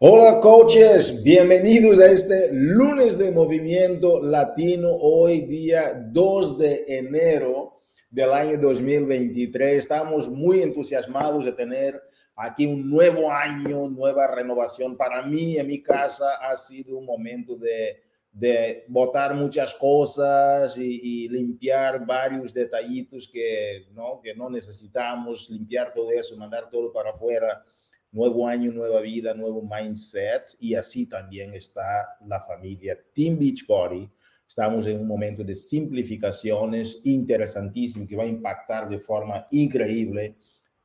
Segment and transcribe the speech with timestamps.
[0.00, 8.32] Hola coaches, bienvenidos a este lunes de movimiento latino, hoy día 2 de enero del
[8.32, 9.76] año 2023.
[9.76, 12.00] Estamos muy entusiasmados de tener
[12.36, 14.96] aquí un nuevo año, nueva renovación.
[14.96, 21.28] Para mí, en mi casa, ha sido un momento de, de botar muchas cosas y,
[21.28, 24.20] limpiar varios detallitos que ¿no?
[24.22, 27.64] que no necesitamos, limpiar todo eso, mandar todo para afuera
[28.12, 34.08] nuevo año, nueva vida, nuevo mindset y así también está la familia Team Beachbody.
[34.46, 40.36] Estamos en un momento de simplificaciones interesantísimo que va a impactar de forma increíble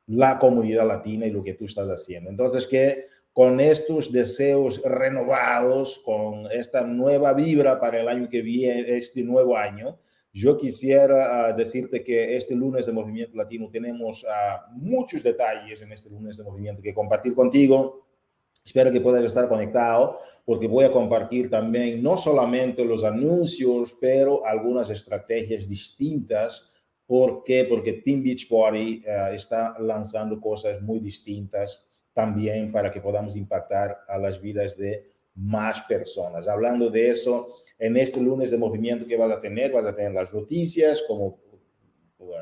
[0.06, 2.28] la comunidad latina y lo que tú estás haciendo.
[2.28, 8.96] Entonces, que con estos deseos renovados, con esta nueva vibra para el año que viene,
[8.96, 9.98] este nuevo año,
[10.34, 15.92] yo quisiera uh, decirte que este lunes de Movimiento Latino tenemos uh, muchos detalles en
[15.92, 18.04] este lunes de Movimiento que compartir contigo.
[18.64, 24.44] Espero que puedas estar conectado porque voy a compartir también no solamente los anuncios, pero
[24.44, 26.72] algunas estrategias distintas.
[27.06, 27.64] ¿Por qué?
[27.64, 34.18] Porque Team Beachbody uh, está lanzando cosas muy distintas también para que podamos impactar a
[34.18, 36.48] las vidas de más personas.
[36.48, 40.12] Hablando de eso, en este lunes de movimiento que vas a tener, vas a tener
[40.12, 41.38] las noticias, como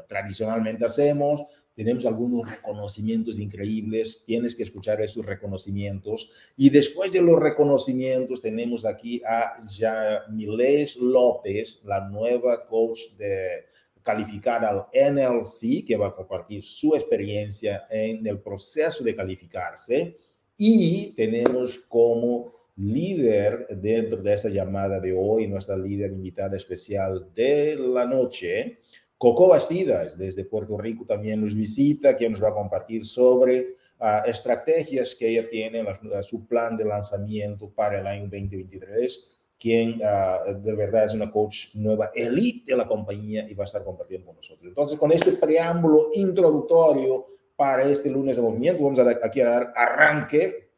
[0.08, 6.30] tradicionalmente hacemos, tenemos algunos reconocimientos increíbles, tienes que escuchar esos reconocimientos.
[6.56, 13.66] Y después de los reconocimientos, tenemos aquí a Yamiles López, la nueva coach de
[14.02, 20.18] calificar al NLC, que va a compartir su experiencia en el proceso de calificarse.
[20.58, 27.76] Y tenemos como líder dentro de esta llamada de hoy, nuestra líder invitada especial de
[27.76, 28.78] la noche,
[29.16, 34.28] Coco Bastidas, desde Puerto Rico también nos visita, que nos va a compartir sobre uh,
[34.28, 39.28] estrategias que ella tiene, la, su plan de lanzamiento para el año 2023,
[39.60, 43.66] quien uh, de verdad es una coach nueva, elite de la compañía y va a
[43.66, 44.66] estar compartiendo con nosotros.
[44.66, 49.72] Entonces, con este preámbulo introductorio para este lunes de movimiento, vamos a, aquí a dar
[49.76, 50.72] arranque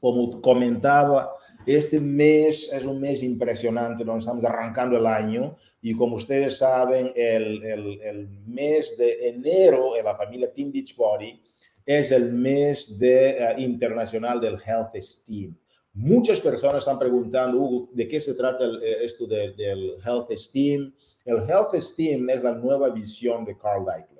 [0.00, 1.35] como comentaba,
[1.74, 7.12] este mes es un mes impresionante, nos estamos arrancando el año y como ustedes saben,
[7.14, 11.40] el, el, el mes de enero en la familia Team Beachbody
[11.84, 15.56] es el mes de, uh, internacional del Health Esteem.
[15.94, 20.30] Muchas personas están preguntando, Hugo, ¿de qué se trata el, eh, esto de, del Health
[20.30, 20.92] Esteem?
[21.24, 24.15] El Health Esteem es la nueva visión de Carl Deichler.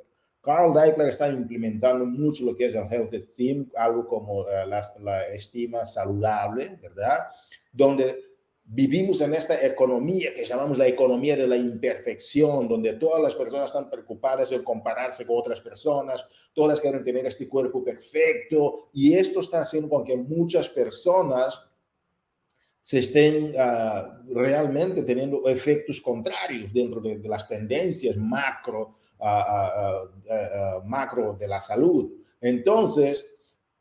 [0.46, 4.80] Carl Deichler está implementando mucho lo que es el Health Esteem, algo como uh, la,
[5.00, 7.18] la, estima saludable, ¿verdad?
[7.72, 8.14] Donde
[8.62, 13.70] vivimos en esta economía que llamamos la economía de la imperfección, donde todas las personas
[13.70, 19.40] están preocupadas en compararse con otras personas, todas quieren tener este cuerpo perfecto, y esto
[19.40, 21.60] está haciendo con que muchas personas
[22.80, 30.88] se estén uh, realmente teniendo efectos contrarios dentro de, de las tendencias macro uh, uh,
[30.88, 32.10] macro de la salud.
[32.40, 33.26] Entonces,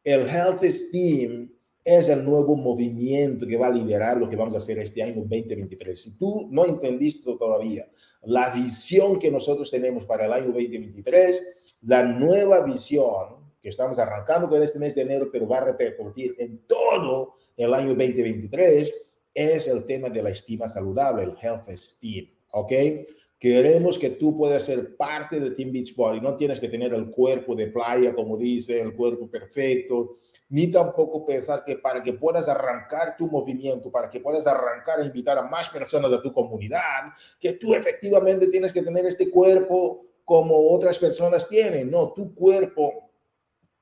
[0.03, 1.51] el Health Esteem
[1.83, 5.21] es el nuevo movimiento que va a liderar lo que vamos a hacer este año
[5.21, 6.01] 2023.
[6.01, 7.87] Si tú no entendiste todavía
[8.23, 11.41] la visión que nosotros tenemos para el año 2023,
[11.81, 16.35] la nueva visión que estamos arrancando con este mes de enero, pero va a repercutir
[16.39, 18.93] en todo el año 2023,
[19.33, 22.71] es el tema de la estima saludable, el Health Esteem, ¿ok?
[23.37, 26.21] Queremos que tú puedas ser parte de Team Beachbody.
[26.21, 30.17] No tienes que tener el cuerpo de playa, como dice, el cuerpo perfecto,
[30.49, 35.05] ni tampoco pensar que para que puedas arrancar tu movimiento, para que puedas arrancar a
[35.05, 40.05] invitar a más personas a tu comunidad, que tú efectivamente tienes que tener este cuerpo
[40.23, 41.91] como otras personas tienen.
[41.91, 43.11] No, tu cuerpo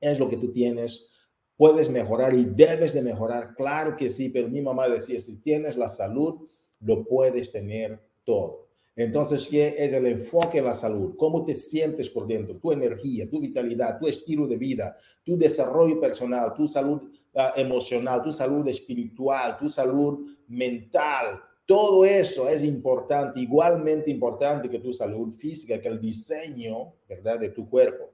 [0.00, 1.10] es lo que tú tienes.
[1.56, 5.76] Puedes mejorar y debes de mejorar, claro que sí, pero mi mamá decía, si tienes
[5.76, 6.48] la salud,
[6.80, 8.63] lo puedes tener todo.
[8.96, 11.16] Entonces, ¿qué es el enfoque en la salud?
[11.16, 12.56] ¿Cómo te sientes por dentro?
[12.56, 17.02] Tu energía, tu vitalidad, tu estilo de vida, tu desarrollo personal, tu salud
[17.34, 21.40] uh, emocional, tu salud espiritual, tu salud mental.
[21.66, 27.48] Todo eso es importante, igualmente importante que tu salud física, que el diseño, ¿verdad?, de
[27.48, 28.12] tu cuerpo.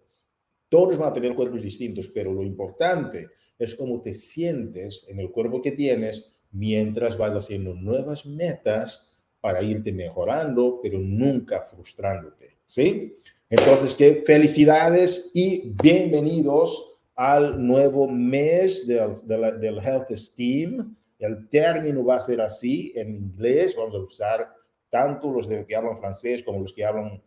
[0.70, 3.28] Todos van a tener cuerpos distintos, pero lo importante
[3.58, 9.09] es cómo te sientes en el cuerpo que tienes mientras vas haciendo nuevas metas
[9.40, 13.16] para irte mejorando, pero nunca frustrándote, ¿sí?
[13.48, 20.94] Entonces, que felicidades y bienvenidos al nuevo mes del, del, del Health Esteem.
[21.18, 24.54] El término va a ser así en inglés, vamos a usar
[24.88, 27.22] tanto los que hablan francés como los que hablan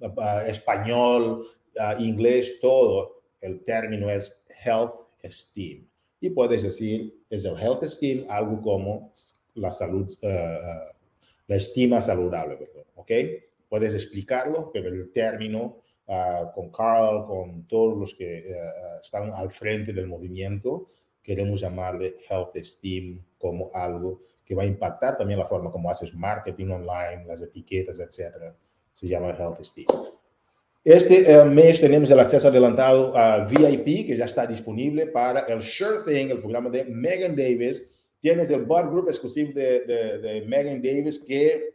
[0.00, 1.46] uh, español,
[1.76, 3.22] uh, inglés, todo.
[3.40, 5.86] El término es Health Esteem.
[6.20, 9.12] y puedes decir, es el health esteem, algo como
[9.54, 10.93] la salud, uh,
[11.46, 13.10] la estima saludable, ¿ok?
[13.68, 19.50] Puedes explicarlo, pero el término uh, con Carl, con todos los que uh, están al
[19.50, 20.88] frente del movimiento,
[21.22, 26.14] queremos llamarle health esteem como algo que va a impactar también la forma como haces
[26.14, 28.54] marketing online, las etiquetas, etcétera.
[28.92, 29.86] Se llama health esteem.
[30.84, 35.62] Este uh, mes tenemos el acceso adelantado a VIP, que ya está disponible para el
[35.62, 37.88] Sure Thing, el programa de Megan Davis.
[38.24, 41.74] Tienes el bar group exclusivo de, de, de Megan Davis que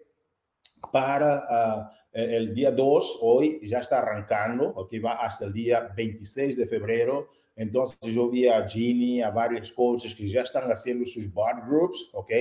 [0.92, 6.58] para uh, el día 2, hoy, ya está arrancando, que va hasta el día 26
[6.58, 7.30] de febrero.
[7.56, 12.10] Entonces yo vi a Ginny, a varios coaches que ya están haciendo sus bar groups,
[12.14, 12.32] ¿ok?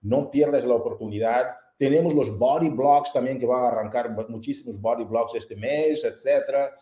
[0.00, 1.46] No pierdas la oportunidad
[1.78, 6.74] tenemos los body blocks también que van a arrancar muchísimos body blocks este mes, etcétera.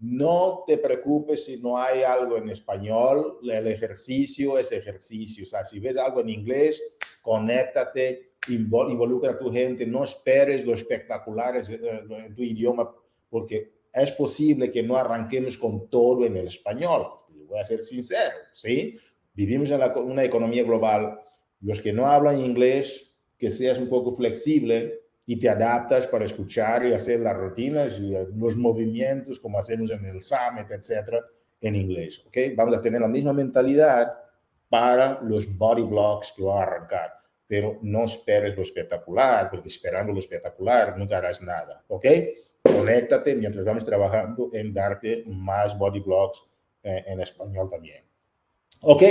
[0.00, 5.44] No te preocupes si no hay algo en español, el ejercicio es ejercicio.
[5.44, 6.82] O sea, si ves algo en inglés,
[7.20, 12.90] conéctate, involucra a tu gente, no esperes lo espectacular eh, en tu idioma,
[13.28, 17.06] porque es posible que no arranquemos con todo en el español.
[17.46, 18.98] Voy a ser sincero, ¿sí?
[19.34, 21.20] Vivimos en una economía global.
[21.60, 25.00] Los que no hablan inglés que seas un poco flexible
[25.30, 30.04] y te adaptas para escuchar y hacer las rutinas y los movimientos como hacemos en
[30.04, 31.24] el Summit, etcétera,
[31.60, 32.20] en inglés.
[32.26, 32.36] ¿ok?
[32.56, 34.12] Vamos a tener la misma mentalidad
[34.68, 37.12] para los body blocks que va a arrancar,
[37.46, 41.84] pero no esperes lo espectacular, porque esperando lo espectacular nunca harás nada.
[41.86, 42.06] ¿Ok?
[42.64, 46.42] Conéctate mientras vamos trabajando en darte más body blocks
[46.82, 48.02] eh, en español también.
[48.82, 49.02] Ok,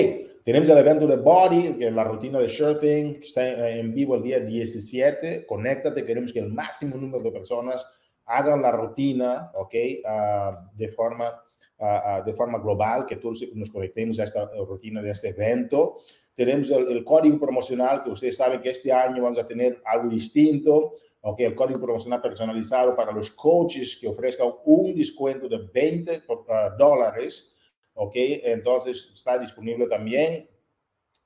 [0.44, 4.40] tenemos el evento de Body, la rutina de Shirting, que está en vivo el día
[4.40, 5.46] 17.
[5.46, 7.86] Conéctate, queremos que el máximo número de personas
[8.26, 11.40] hagan la rutina, ok, uh, de, forma,
[11.78, 15.98] uh, de forma global, que todos nos conectemos a esta rutina de este evento.
[16.34, 20.10] Tenemos el, el, código promocional, que ustedes saben que este año vamos a tener algo
[20.10, 26.24] distinto, ok, el código promocional personalizado para los coaches que ofrezcan un descuento de 20
[26.28, 27.56] uh, dólares
[28.00, 28.14] ¿ok?
[28.16, 30.50] Entonces está disponible también.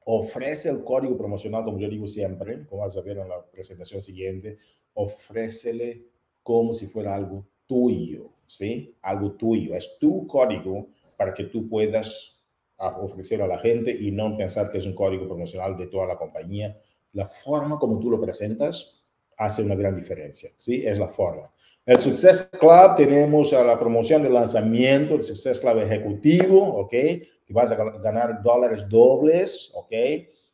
[0.06, 4.02] Ofrece el código promocional, como yo digo siempre, como vas a ver en la presentación
[4.02, 4.58] siguiente,
[4.96, 6.08] ofrécele
[6.42, 8.98] como si fuera algo tuyo, ¿sí?
[9.04, 9.76] Algo tuyo.
[9.76, 12.40] Es tu código para que tú puedas
[12.78, 16.18] ofrecer a la gente y no pensar que es un código promocional de toda la
[16.18, 16.76] compañía.
[17.14, 19.00] La forma como tú lo presentas
[19.38, 20.86] hace una gran diferencia, ¿sí?
[20.86, 21.54] Es la forma.
[21.86, 26.92] El Success Club tenemos a la promoción de lanzamiento, el Success Club ejecutivo, ¿ok?
[26.92, 29.92] Que vas a ganar dólares dobles, ¿ok?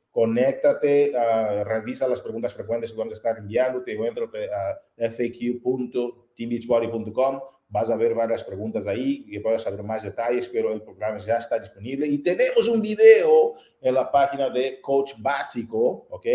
[0.09, 7.41] Conéctate, uh, revisa las preguntas frecuentes que vamos a estar enviándote o entrate a faq.teambeachbody.com.
[7.67, 11.37] Vas a ver varias preguntas ahí y puedes saber más detalles, pero el programa ya
[11.37, 12.07] está disponible.
[12.07, 16.25] Y tenemos un video en la página de Coach Básico, ¿ok?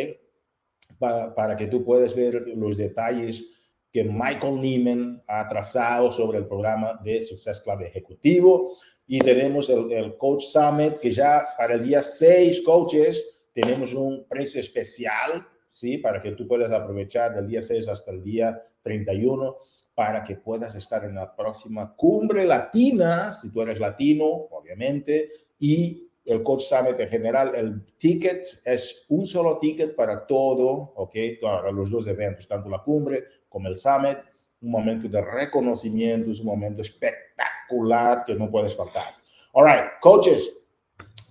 [1.00, 3.44] Para que tú puedas ver los detalles
[3.94, 8.73] que Michael Neiman ha trazado sobre el programa de Success Club Ejecutivo.
[9.06, 14.58] Y tenemos el, Coach Summit, que ya para el día 6, coaches, tenemos un precio
[14.58, 15.99] especial, ¿sí?
[15.99, 19.58] Para que tú puedas aprovechar del día 6 hasta el día 31,
[19.94, 25.31] para que puedas estar en la próxima cumbre latina, si tú eres latino, obviamente,
[25.61, 31.15] y el Coach Summit en general, el ticket es un solo ticket para todo, ¿ok?
[31.41, 33.24] Para los dos eventos, tanto la cumbre
[33.55, 34.19] como el Summit,
[34.61, 39.15] un momento de reconocimiento, es un momento espectacular que no puedes faltar.
[39.53, 40.53] All right, coaches,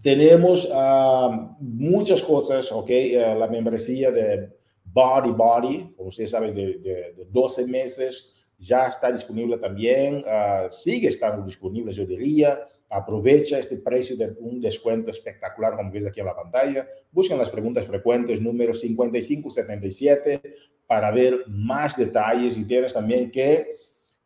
[0.02, 2.90] tenemos uh, muchas cosas, ¿ok?
[2.90, 4.50] Uh, la membresía de
[4.86, 10.72] Body Body, como ustedes saben, de, de, de 12 meses, ya está disponible también, uh,
[10.72, 12.66] sigue estando disponible, yo diría.
[12.90, 16.88] Aprovecha este precio de un descuento espectacular, como ves aquí en la pantalla.
[17.12, 20.42] Busquen las preguntas frecuentes, número 5577,
[20.88, 22.58] para ver más detalles.
[22.58, 23.76] Y tienes también que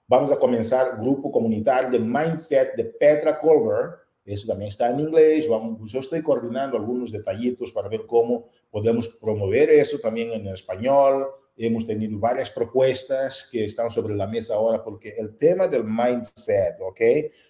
[0.07, 3.99] vamos a comenzar grupo comunitario de Mindset de Petra Colbert.
[4.25, 5.47] Eso también está en inglés.
[5.47, 11.27] Vamos, yo estoy coordinando algunos detallitos para ver cómo podemos promover eso también en español.
[11.55, 16.79] Hemos tenido varias propuestas que están sobre la mesa ahora porque el tema del mindset,
[16.81, 17.01] ¿ok?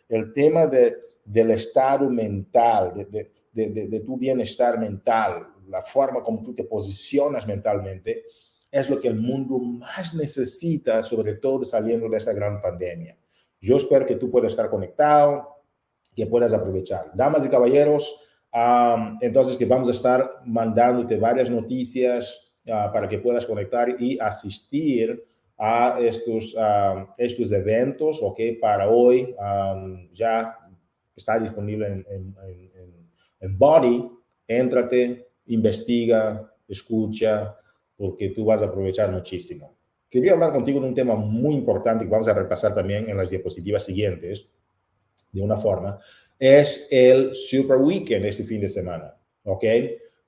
[0.07, 6.41] El tema de del estado mental, de, de, de, tu bienestar mental, la forma como
[6.41, 8.23] tú te posicionas mentalmente,
[8.71, 13.17] es lo que el mundo más necesita, sobre todo saliendo de esta gran pandemia.
[13.61, 15.57] Yo espero que tú puedas estar conectado,
[16.15, 17.11] que puedas aprovechar.
[17.13, 18.27] Damas y caballeros,
[19.21, 25.23] entonces que vamos a estar mandándote varias noticias uh, para que puedas conectar y asistir
[25.57, 28.39] a estos, uh, estos eventos, ¿ok?
[28.61, 29.35] Para hoy
[30.13, 30.55] ya
[31.15, 32.35] está disponible en,
[33.39, 34.07] en, body,
[34.47, 37.55] éntrate, investiga, escucha,
[37.97, 39.75] porque tú vas a aprovechar muchísimo.
[40.09, 43.29] Quería hablar contigo de un tema muy importante que vamos a repasar también en las
[43.29, 44.47] diapositivas siguientes,
[45.31, 45.99] de una forma,
[46.39, 49.13] es el Super Weekend este fin de semana,
[49.43, 49.63] ¿ok?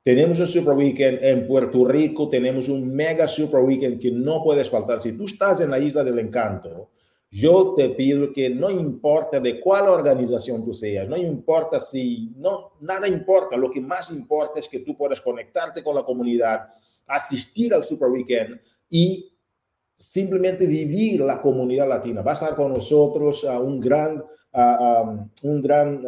[0.03, 4.69] Tenemos un Super Weekend en Puerto Rico, tenemos un mega Super Weekend que no puedes
[4.69, 4.99] faltar.
[4.99, 6.89] Si tú estás en la Isla del Encanto,
[7.31, 12.71] yo te pido que no importa de cuál organización tú seas, no importa si, no,
[12.81, 16.69] nada importa, lo que más importa es que tú puedas conectarte con la comunidad,
[17.09, 19.33] asistir al Super Weekend y
[19.95, 22.21] simplemente vivir la comunidad latina.
[22.21, 24.23] Va a estar con nosotros a un gran,
[25.43, 26.03] un gran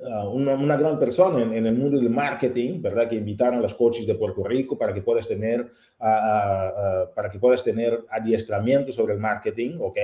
[0.00, 3.08] Ah, una, gran persona en, el mundo del marketing, ¿verdad?
[3.08, 7.28] Que invitaron a los coaches de Puerto Rico para que puedas tener, uh, uh, para
[7.28, 9.98] que puedas tener adiestramiento sobre el marketing, ¿ok?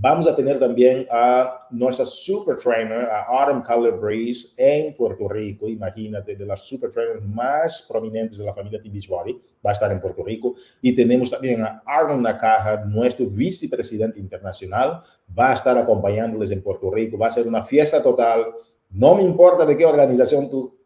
[0.00, 5.68] Vamos a tener también a nuestra super trainer, a Autumn Color Breeze, en Puerto Rico.
[5.68, 10.00] Imagínate, de las super trainers más prominentes de la familia Beachbody, va a estar en
[10.00, 10.54] Puerto Rico.
[10.80, 15.02] Y tenemos también a Arnold Nakaja, nuestro vicepresidente internacional,
[15.38, 17.18] va a estar acompañándoles en Puerto Rico.
[17.18, 18.46] Va a ser una fiesta total
[18.90, 20.76] no me importa de qué organización tú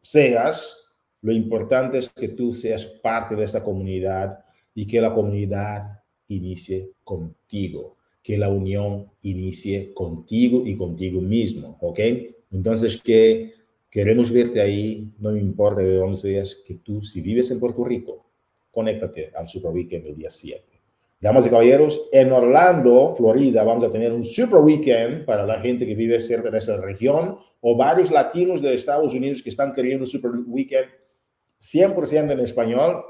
[0.00, 0.76] seas,
[1.22, 4.44] lo importante es que tú seas parte de esta comunidad
[4.74, 12.00] y que la comunidad inicie contigo, que la unión inicie contigo y contigo mismo, ¿ok?
[12.52, 13.54] Entonces, que
[13.90, 17.84] queremos verte ahí, no me importa de dónde seas, que tú, si vives en Puerto
[17.84, 18.26] Rico,
[18.70, 20.62] conéctate al Super Weekend el día 7.
[21.20, 25.86] Damas y caballeros, en Orlando, Florida, vamos a tener un super weekend para la gente
[25.86, 30.02] que vive cerca de esa región o varios latinos de Estados Unidos que están queriendo
[30.02, 30.88] un super weekend
[31.60, 33.04] 100% en español.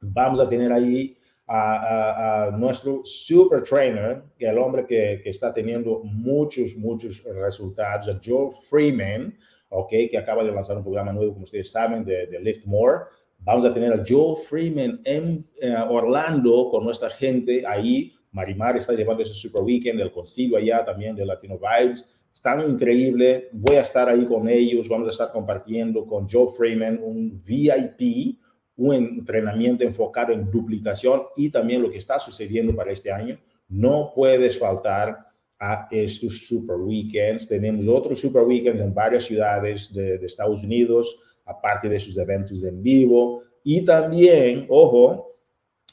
[0.00, 1.16] Vamos a tener ahí
[1.52, 9.36] a, nuestro super trainer, el hombre que, está teniendo muchos, muchos resultados, Joe Freeman,
[9.68, 13.04] okay, que acaba de lanzar un programa nuevo, como ustedes saben, de, Lift More
[13.42, 18.12] Vamos a tener a Joe Freeman en eh, Orlando con nuestra gente ahí.
[18.32, 22.06] Marimar está llevando ese Super Weekend, el concilio allá también de Latino Vibes.
[22.34, 23.48] Están increíble.
[23.52, 24.90] Voy a estar ahí con ellos.
[24.90, 28.38] Vamos a estar compartiendo con Joe Freeman un VIP,
[28.80, 33.38] un entrenamiento enfocado en duplicación y también lo que está sucediendo para este año.
[33.68, 35.18] No puedes faltar
[35.58, 37.46] a estos Super Weekends.
[37.46, 42.64] Tenemos otros Super Weekends en varias ciudades de, de Estados Unidos aparte de sus eventos
[42.64, 43.42] en vivo.
[43.62, 45.36] Y también, ojo,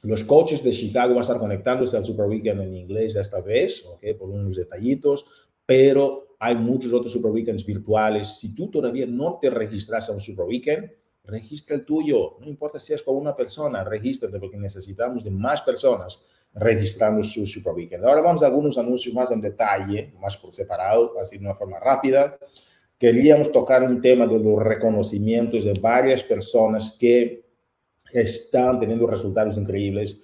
[0.04, 3.84] los coaches de Chicago van a estar conectándose al Super Weekend en inglés esta vez,
[3.86, 4.18] ¿ok?
[4.18, 5.26] Por unos detallitos,
[5.66, 8.40] pero hay muchos otros Super Weekends virtuales.
[8.40, 10.90] Si tú todavía no te registras a un Super Weekend,
[11.28, 12.38] registra el tuyo.
[12.40, 16.20] No importa si es con una persona, regístrate porque necesitamos de más personas
[16.54, 18.04] registrando su Super Weekend.
[18.04, 21.80] Ahora vamos a algunos anuncios más en detalle, más por separado, así de una forma
[21.80, 22.40] rápida
[22.98, 27.46] queríamos tocar un tema de los reconocimientos de varias personas que
[28.12, 30.22] están teniendo resultados increíbles.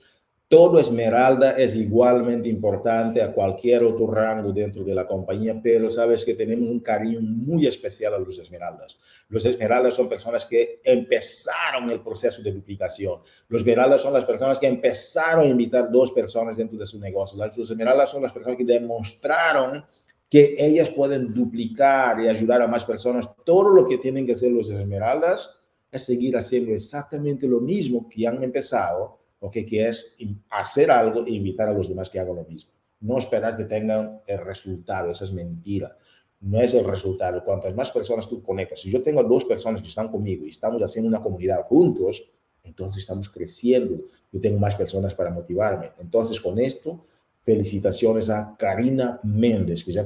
[0.53, 6.23] Todo Esmeralda es igualmente importante a cualquier otro rango dentro de la compañía, pero sabes
[6.23, 8.99] que tenemos un cariño muy especial a los Esmeraldas.
[9.29, 13.21] Los Esmeraldas son personas que empezaron el proceso de duplicación.
[13.47, 17.35] Los Esmeraldas son las personas que empezaron a invitar dos personas dentro de su negocio.
[17.35, 19.83] Los Esmeraldas son las personas que demostraron
[20.29, 23.27] que ellas pueden duplicar y ayudar a más personas.
[23.43, 25.59] Todo lo que tienen que hacer los esmeraldas
[25.91, 30.15] es seguir haciendo exactamente lo mismo que han empezado, o que es
[30.49, 32.71] hacer algo e invitar a los demás que hagan lo mismo.
[33.01, 35.97] No esperar que tengan el resultado, esa es mentira.
[36.39, 37.43] No es el resultado.
[37.43, 40.81] Cuantas más personas tú conectas, si yo tengo dos personas que están conmigo y estamos
[40.81, 42.23] haciendo una comunidad juntos,
[42.63, 44.05] entonces estamos creciendo.
[44.31, 45.91] Yo tengo más personas para motivarme.
[45.99, 47.03] Entonces, con esto,
[47.41, 50.05] felicitaciones a Karina Méndez, que ya,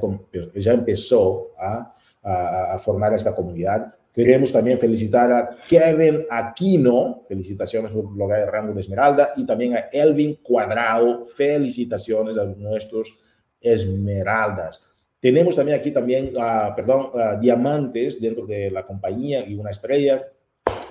[0.56, 3.94] ya empezó a, a, formar esta comunidad.
[4.14, 9.76] Queremos también felicitar a Kevin Aquino, felicitaciones por lograr el rango de Esmeralda, y también
[9.76, 13.16] a Elvin Cuadrado, felicitaciones a nuestros
[13.62, 14.82] Esmeraldas.
[15.20, 17.12] Tenemos también aquí también, uh, perdón,
[17.42, 20.24] diamantes dentro de la compañía y una estrella.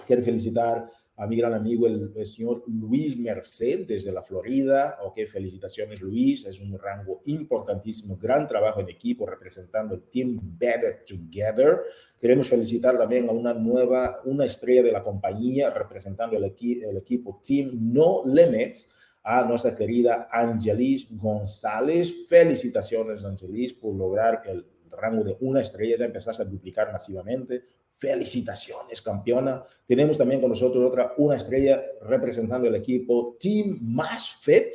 [0.07, 4.99] Quiero felicitar a mi gran amigo el, señor Luis Merced desde la Florida.
[5.03, 11.05] Ok, felicitaciones Luis, es un rango importantísimo, gran trabajo en equipo representando el Team Better
[11.07, 11.81] Together.
[12.19, 17.41] Queremos felicitar también a una nueva, una estrella de la compañía representando el, el equipo
[17.47, 22.15] Team No Limits, a nuestra querida Angelis González.
[22.29, 27.65] Felicitaciones Angelis por lograr el rango de una estrella, ya empezaste a duplicar masivamente
[27.99, 29.65] Felicitaciones, campeona.
[29.87, 34.67] Tenemos también con nosotros otra, una estrella representando el equipo Team Más Fit,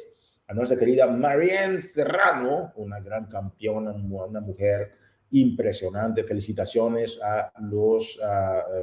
[0.47, 4.91] a nuestra querida Marianne Serrano, una gran campeona, una mujer
[5.31, 6.23] impresionante.
[6.23, 8.19] Felicitaciones a los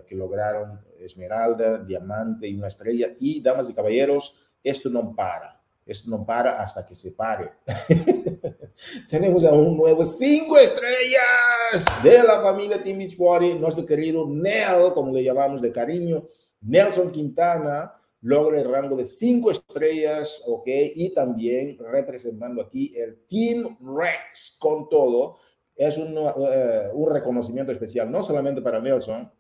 [0.06, 3.12] que lograron esmeralda, diamante y una estrella.
[3.20, 5.58] Y, damas y caballeros, esto no para.
[5.86, 7.50] Esto no para hasta que se pare.
[9.08, 15.12] Tenemos a un nuevo cinco estrellas de la familia Team Beachbody, nuestro querido Nel, como
[15.14, 16.28] le llamamos de cariño,
[16.60, 20.66] Nelson Quintana, logra el rango de cinco estrellas, ¿ok?
[20.66, 25.38] Y también representando aquí el Team Rex con todo.
[25.78, 26.14] Es un,
[26.52, 29.30] eh, un reconocimiento especial, no solamente para Nelson,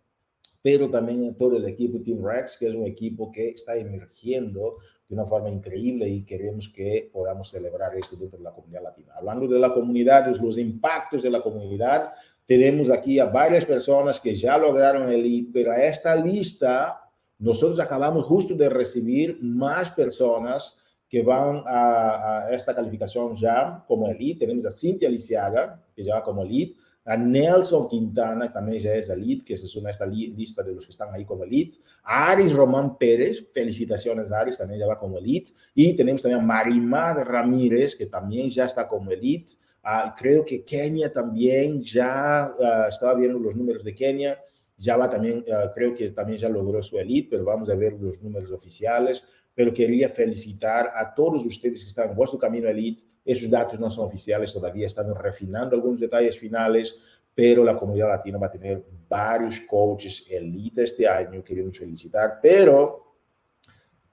[0.62, 4.78] pero también todo el equipo Team Rex, que es un equipo que está emergiendo
[5.08, 9.12] de una forma increíble y queremos que podamos celebrar esto dentro de la comunidad latina.
[9.16, 12.12] Hablando de la comunidad, los impactos de la comunidad,
[12.46, 17.00] tenemos aquí a varias personas que ya lograron el lead, pero a esta lista
[17.38, 20.76] nosotros acabamos justo de recibir más personas
[21.08, 24.40] que van a, esta calificación ya como elite.
[24.40, 28.92] Tenemos a Cintia Lisiaga, que ya va como elite, a Nelson Quintana, que también ya
[28.92, 31.78] es elite, que se suma a esta lista de los que están ahí como elite,
[32.02, 36.44] a Aris Román Pérez, felicitaciones Aris, también ya va como elite, y tenemos también a
[36.44, 42.88] Marimar Ramírez, que también ya está como elite, uh, creo que Kenia también ya uh,
[42.88, 44.38] estaba viendo los números de Kenia,
[44.76, 47.94] ya va también, uh, creo que también ya logró su elite, pero vamos a ver
[47.94, 49.24] los números oficiales.
[49.58, 53.02] Pero quería felicitar a todos ustedes que están en vuestro camino elite.
[53.24, 56.96] Esos datos no son oficiales todavía, estamos refinando algunos detalles finales,
[57.34, 61.42] pero la comunidad latina va a tener varios coaches elite este año.
[61.42, 63.16] Queremos felicitar, pero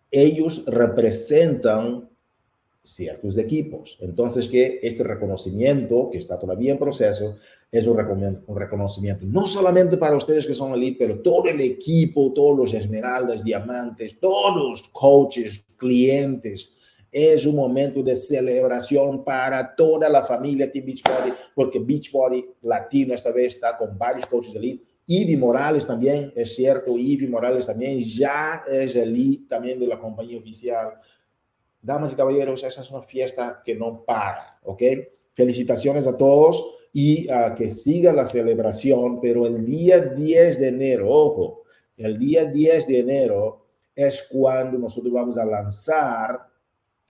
[0.09, 2.09] ellos representan
[2.83, 3.99] ciertos equipos.
[4.01, 7.37] Entonces, que este reconocimiento, que está todavía en proceso,
[7.77, 12.57] es un, reconocimiento no solamente para ustedes que son elite, pero todo el equipo, todos
[12.57, 16.71] los esmeraldas, diamantes, todos coaches, clientes.
[17.11, 23.31] Es un momento de celebración para toda la familia Team Beachbody, porque Beachbody Latino esta
[23.31, 24.85] vez está con varios coaches elite.
[25.07, 30.37] Ivy Morales también, es cierto, Ivy Morales también ya es elite también de la compañía
[30.37, 30.93] oficial.
[31.81, 34.81] Damas y caballeros, esa es una fiesta que no para, ¿ok?
[35.33, 41.09] Felicitaciones a todos y uh, que siga la celebración, pero el día 10 de enero,
[41.09, 41.63] ojo,
[41.97, 46.47] el día 10 de enero es cuando nosotros vamos a lanzar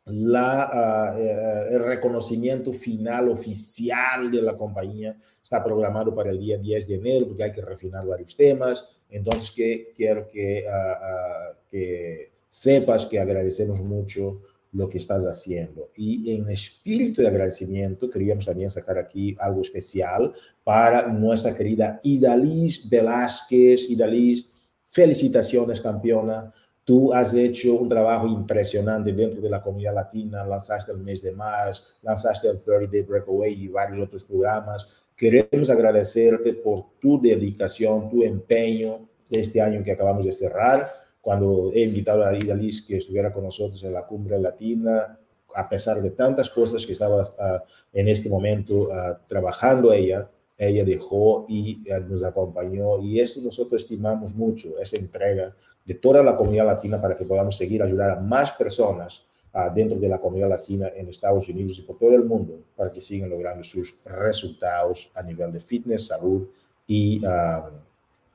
[0.06, 5.16] la, uh, el reconocimiento final oficial de la compañía.
[5.44, 8.84] Está programado para el día 10 de enero porque hay que refinar varios temas.
[9.08, 14.42] Entonces, que, quiero que, uh, que sepas que agradecemos mucho
[14.76, 15.90] lo que estás haciendo.
[15.96, 20.34] Y en espíritu de agradecimiento, queríamos también sacar aquí algo especial
[20.64, 23.90] para nuestra querida Idalis Velázquez.
[23.90, 24.52] Idalis,
[24.88, 26.54] felicitaciones, campeona.
[26.84, 31.32] Tú has hecho un trabajo impresionante dentro de la comunidad latina, lanzaste el mes de
[31.32, 34.88] marzo, lanzaste el 30 Day Breakaway y varios otros programas.
[35.16, 41.82] Queremos agradecerte por tu dedicación, tu empeño este año que acabamos de cerrar cuando he
[41.82, 45.18] invitado a Idalis que estuviera con nosotros en la cumbre latina,
[45.56, 47.60] a pesar de tantas cosas que estaba uh,
[47.92, 53.82] en este momento uh, trabajando ella, ella dejó y uh, nos acompañó y esto nosotros
[53.82, 58.22] estimamos mucho, esa entrega de toda la comunidad latina para que podamos seguir ayudar a
[58.22, 59.26] más personas
[59.74, 63.02] dentro de la comunidad latina en Estados Unidos y por todo el mundo para que
[63.02, 66.46] sigan logrando sus resultados a nivel de fitness, salud
[66.86, 67.22] y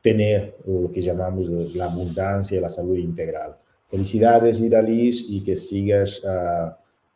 [0.03, 3.57] tener lo que llamamos la abundancia y la salud integral.
[3.89, 6.71] Felicidades, Idalis, y que sigas uh,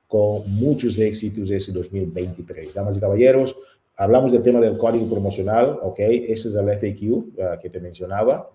[0.09, 2.75] con muchos éxitos ese 2023.
[2.75, 3.57] Damas y caballeros,
[3.97, 6.01] hablamos del tema del código promocional, ¿ok?
[6.01, 8.51] Ese es el FAQ uh, ah, que te mencionaba.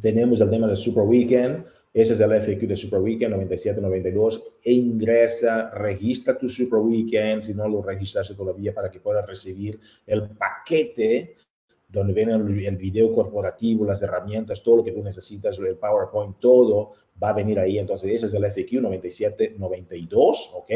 [0.00, 1.64] Tenemos el tema del Super Weekend,
[1.94, 4.42] ese es el FAQ de Super Weekend 97-92.
[4.64, 9.80] E ingresa, registra tu Super Weekend, si no lo registraste todavía, para que puedas recibir
[10.06, 11.36] el paquete
[11.88, 16.92] donde ven el, video corporativo, las herramientas, todo lo que tú necesitas, el PowerPoint, todo
[17.22, 17.78] va a venir ahí.
[17.78, 20.70] Entonces, ese es el FQ 9792, ¿ok?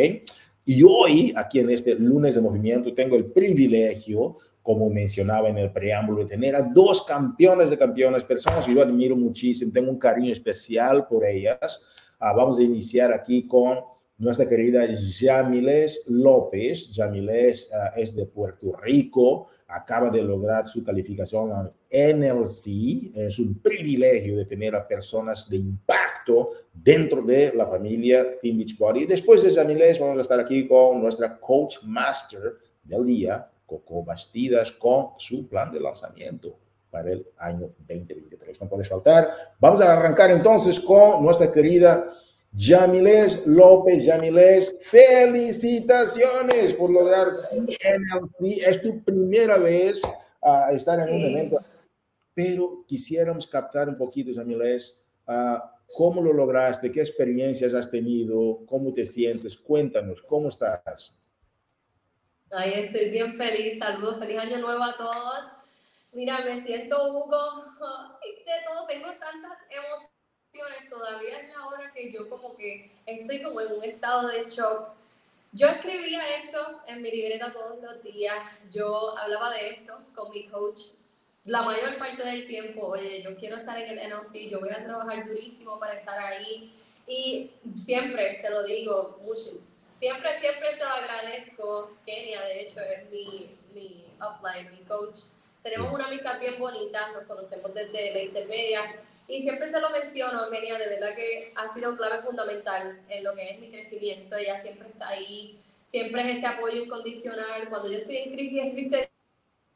[0.64, 5.73] Y hoy, aquí en este lunes de movimiento, tengo el privilegio, como mencionaba en el
[5.73, 9.99] preámbulo, de tener a dos campeones de campeones, personas que yo admiro muchísimo, tengo un
[9.99, 11.83] cariño especial por ellas.
[12.20, 13.79] Ah, vamos a iniciar aquí con
[14.20, 16.90] nuestra querida Yamiles López.
[16.92, 23.16] Yamiles uh, es de Puerto Rico, acaba de lograr su calificación a NLC.
[23.16, 29.06] Es un privilegio de tener a personas de impacto dentro de la familia Team Beachbody.
[29.06, 34.72] Después de Yamiles, vamos a estar aquí con nuestra Coach Master del día, Coco Bastidas,
[34.72, 36.59] con su plan de lanzamiento
[36.90, 38.61] para el año 2023.
[38.61, 39.30] No puedes faltar.
[39.61, 42.09] Vamos a arrancar entonces con nuestra querida
[42.52, 48.62] Yamiles López, Yamiles, felicitaciones por lograr NLC.
[48.66, 50.02] Es tu primera vez
[50.42, 51.58] a estar en un evento.
[52.34, 55.58] Pero quisiéramos captar un poquito, Jamilés, uh,
[55.96, 59.56] cómo lo lograste, qué experiencias has tenido, cómo te sientes.
[59.56, 61.18] Cuéntanos, ¿cómo estás?
[62.50, 63.78] Ay, estoy bien feliz.
[63.78, 65.44] Saludos, feliz año nuevo a todos.
[66.12, 67.30] Mira, me siento Hugo
[68.20, 70.19] de todo, tengo tantas emociones.
[70.90, 74.88] Todavía es la hora que yo como que estoy como en un estado de shock.
[75.52, 78.60] Yo escribía esto en mi libreta todos los días.
[78.70, 80.80] Yo hablaba de esto con mi coach
[81.44, 82.88] la mayor parte del tiempo.
[82.88, 86.72] Oye, yo quiero estar en el NLC, yo voy a trabajar durísimo para estar ahí.
[87.06, 89.52] Y siempre se lo digo mucho,
[89.98, 91.96] siempre, siempre se lo agradezco.
[92.04, 95.20] Kenia, de hecho, es mi, mi upline, mi coach.
[95.62, 100.50] Tenemos una amistad bien bonita, nos conocemos desde la intermedia y siempre se lo menciono,
[100.50, 104.36] Kenia, de verdad que ha sido clave fundamental en lo que es mi crecimiento.
[104.36, 107.68] Ella siempre está ahí, siempre es ese apoyo incondicional.
[107.68, 108.60] Cuando yo estoy en crisis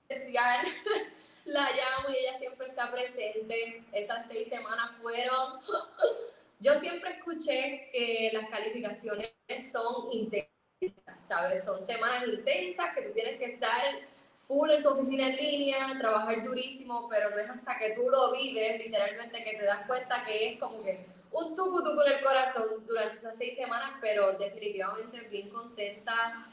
[0.08, 0.66] existencial,
[1.44, 3.84] la llamo y ella siempre está presente.
[3.92, 5.60] Esas seis semanas fueron
[6.58, 9.30] yo siempre escuché que las calificaciones
[9.70, 10.48] son intensas,
[11.28, 11.64] ¿sabes?
[11.64, 13.84] Son semanas intensas que tú tienes que estar
[14.46, 18.32] full en tu oficina en línea, trabajar durísimo, pero no es hasta que tú lo
[18.32, 22.22] vives, literalmente, que te das cuenta que es como que un tucu tucu en el
[22.22, 26.46] corazón durante esas seis semanas, pero definitivamente bien contenta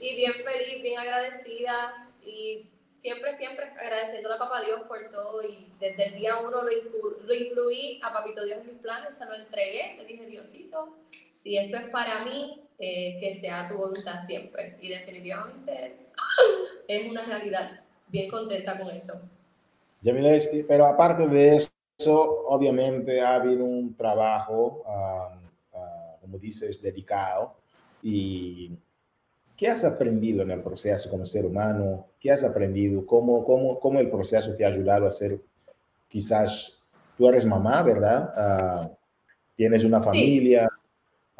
[0.00, 5.68] y bien feliz, bien agradecida y siempre, siempre agradeciendo a Papá Dios por todo y
[5.80, 9.34] desde el día uno lo, lo incluí a Papito Dios en mis planes, se lo
[9.34, 10.96] entregué, le dije, Diosito,
[11.42, 14.76] si esto es para mí, eh, que sea tu voluntad siempre.
[14.80, 15.96] Y definitivamente
[16.88, 19.22] es una realidad, bien contenta con eso.
[20.68, 25.38] Pero aparte de eso, obviamente ha habido un trabajo, ah,
[25.74, 27.54] ah, como dices, dedicado
[28.02, 28.72] y
[29.62, 32.06] ¿Qué has aprendido en el proceso como ser humano?
[32.18, 33.06] ¿Qué has aprendido?
[33.06, 35.40] ¿Cómo, cómo, cómo el proceso te ha ayudado a ser,
[36.08, 36.80] quizás,
[37.16, 38.28] tú eres mamá, ¿verdad?
[38.34, 38.90] Ah,
[39.54, 40.68] tienes una familia,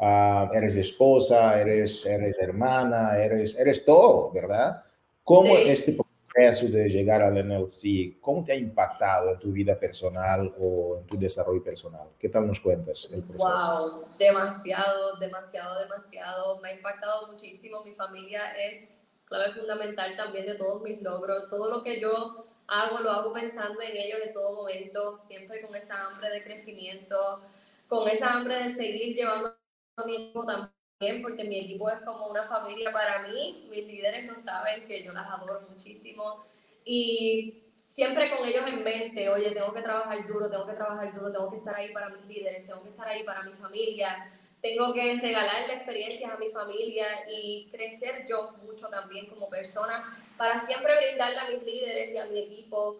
[0.03, 4.83] ah, eres esposa, eres, eres hermana, eres, eres todo, ¿verdad?
[5.23, 10.53] ¿Cómo este proceso de llegar al NLC, ¿cómo te ha impactado en tu vida personal
[10.59, 12.09] o en tu desarrollo personal?
[12.19, 13.45] ¿Qué tal nos cuentas el proceso?
[13.45, 16.59] Wow, demasiado, demasiado, demasiado.
[16.59, 17.83] Me ha impactado muchísimo.
[17.83, 21.49] Mi familia es clave fundamental también de todos mis logros.
[21.49, 25.75] Todo lo que yo hago, lo hago pensando en ellos en todo momento, siempre con
[25.75, 27.41] esa hambre de crecimiento,
[27.87, 29.55] con esa hambre de seguir llevando
[29.95, 33.67] también porque mi equipo es como una familia para mí.
[33.69, 36.45] Mis líderes no saben que yo las adoro muchísimo
[36.85, 41.31] y siempre con ellos en mente, oye, tengo que trabajar duro, tengo que trabajar duro,
[41.31, 44.93] tengo que estar ahí para mis líderes, tengo que estar ahí para mi familia, tengo
[44.93, 50.95] que regalarle experiencias a mi familia y crecer yo mucho también como persona para siempre
[50.97, 52.97] brindarle a mis líderes y a mi equipo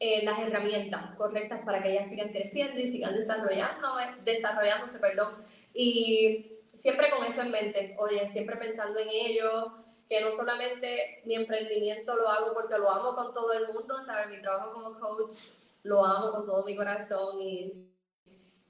[0.00, 5.34] eh, las herramientas correctas para que ellas sigan creciendo y sigan desarrollándose, desarrollándose perdón.
[5.76, 9.74] Y siempre con eso en mente, oye, siempre pensando en ello,
[10.08, 14.28] que no solamente mi emprendimiento lo hago porque lo amo con todo el mundo, ¿sabes?
[14.34, 15.34] Mi trabajo como coach
[15.82, 17.92] lo amo con todo mi corazón y,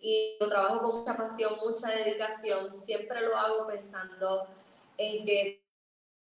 [0.01, 4.47] y lo trabajo con mucha pasión, mucha dedicación, siempre lo hago pensando
[4.99, 5.63] en que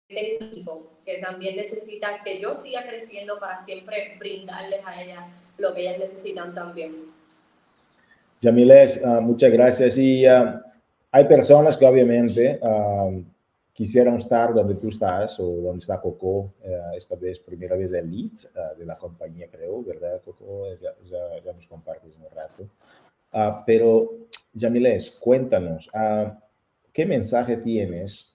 [0.09, 5.25] tengo equipo que también necesita que yo siga creciendo para siempre brindarles a ellas
[5.57, 7.13] lo que ellas necesitan también.
[8.41, 9.97] Yamiles, uh, muchas gracias.
[9.97, 10.61] Y uh,
[11.15, 13.25] hay personas que obviamente um,
[13.73, 18.11] quisieran estar donde tú estás o donde está Coco, eh, esta vez, primera vez el
[18.11, 20.75] lead uh, de la compañía, creo, ¿verdad, Coco?
[20.75, 22.65] Ya, ya, ya nos compartes un rato.
[23.33, 24.11] Uh, pero,
[24.55, 26.31] Yamiles, cuéntanos, uh,
[26.93, 28.35] ¿qué mensaje tienes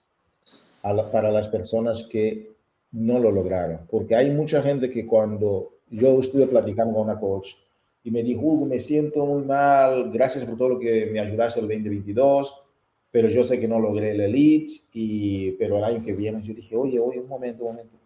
[0.82, 2.50] la, para las personas que
[2.92, 3.80] no lo lograron?
[3.90, 7.56] Porque hay mucha gente que cuando yo estuve platicando con una coach
[8.02, 11.68] y me dijo, me siento muy mal, gracias por todo lo que me ayudaste el
[11.68, 12.68] 2022
[13.10, 16.54] pero yo sé que no logré el elite, y, pero el año que viene yo
[16.54, 17.96] dije, oye, oye, un momento, un momento,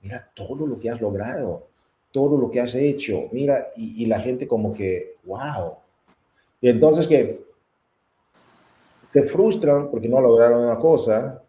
[0.00, 1.68] mira todo lo que has logrado,
[2.10, 5.74] todo lo que has hecho, mira, y, la gente como que, wow.
[6.60, 7.44] Y entonces que
[9.02, 11.42] se frustran porque no lograron una cosa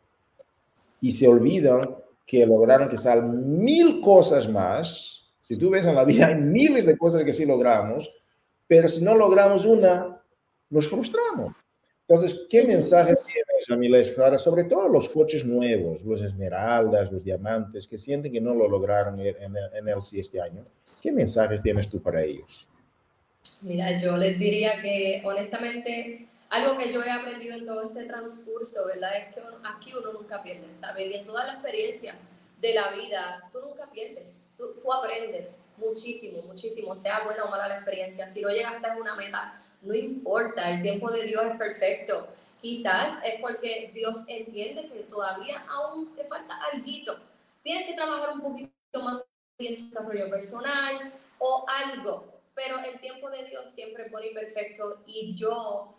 [0.99, 1.81] y se olvidan
[2.25, 5.25] que lograron que salen mil cosas más.
[5.39, 8.11] Si tú ves en la vida, hay miles de cosas que sí logramos,
[8.67, 10.21] pero si no logramos una,
[10.69, 11.53] nos frustramos.
[12.07, 17.85] Entonces, ¿qué mensaje tienes, Amiles, para sobre todo los coches nuevos, los esmeraldas, los diamantes,
[17.85, 20.65] que sienten que no lo lograron en, en el sí este año?
[21.03, 22.65] ¿Qué mensaje tienes tú para ellos?
[23.61, 28.85] Mira, yo les diría que honestamente algo que yo he aprendido en todo este transcurso,
[28.85, 29.17] ¿verdad?
[29.17, 31.07] Es que aquí uno nunca pierde, ¿sabes?
[31.07, 32.17] Y en toda la experiencia
[32.61, 34.41] de la vida, tú nunca pierdes.
[34.57, 38.27] tú, tú, aprendes muchísimo, muchísimo, sea buena o mala la experiencia.
[38.27, 42.27] Si no llegaste a una meta, no importa, el tiempo de Dios es perfecto.
[42.61, 47.15] Quizás es porque Dios entiende que todavía aún te falta algo.
[47.63, 48.71] Tienes que trabajar un poquito
[49.01, 49.23] más
[49.59, 54.33] en tu desarrollo personal o algo, pero el tiempo de Dios siempre es bueno y
[54.33, 55.95] perfecto y yo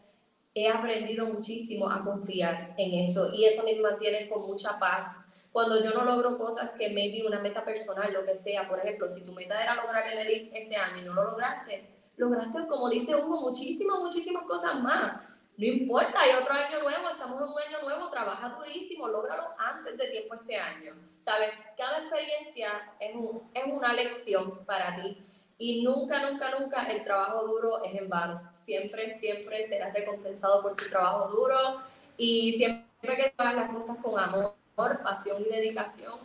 [0.55, 5.25] he aprendido muchísimo a confiar en eso y eso me mantiene con mucha paz.
[5.53, 9.09] Cuando yo no logro cosas que maybe una meta personal, lo que sea, por ejemplo,
[9.09, 12.91] si tu meta era lograr el elite este año y no lo lograste, lograste, como
[12.91, 15.23] dice Hugo, muchísimas, muchísimas cosas más.
[15.57, 19.97] No importa, hay otro año nuevo, estamos en un año nuevo, trabaja durísimo, lógralo antes
[19.97, 20.95] de tiempo este año.
[21.19, 22.69] Sabes, cada experiencia
[23.01, 25.19] es, un, es una lección para ti
[25.59, 28.41] y nunca, nunca, nunca el trabajo duro es en vano.
[28.55, 31.83] Siempre, siempre serás recompensado por tu trabajo duro
[32.17, 34.55] y siempre que hagas las cosas con amor,
[35.03, 36.21] pasión y dedicación,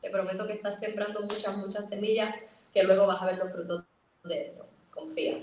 [0.00, 2.36] te prometo que estás sembrando muchas, muchas semillas
[2.72, 3.84] que luego vas a ver los frutos
[4.22, 4.68] de eso.
[5.00, 5.40] Confía.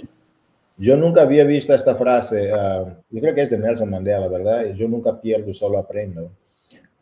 [0.78, 4.74] Yo nunca había visto esta frase, uh, yo creo que es de Nelson Mandela, ¿verdad?
[4.76, 6.32] Yo nunca pierdo, solo aprendo.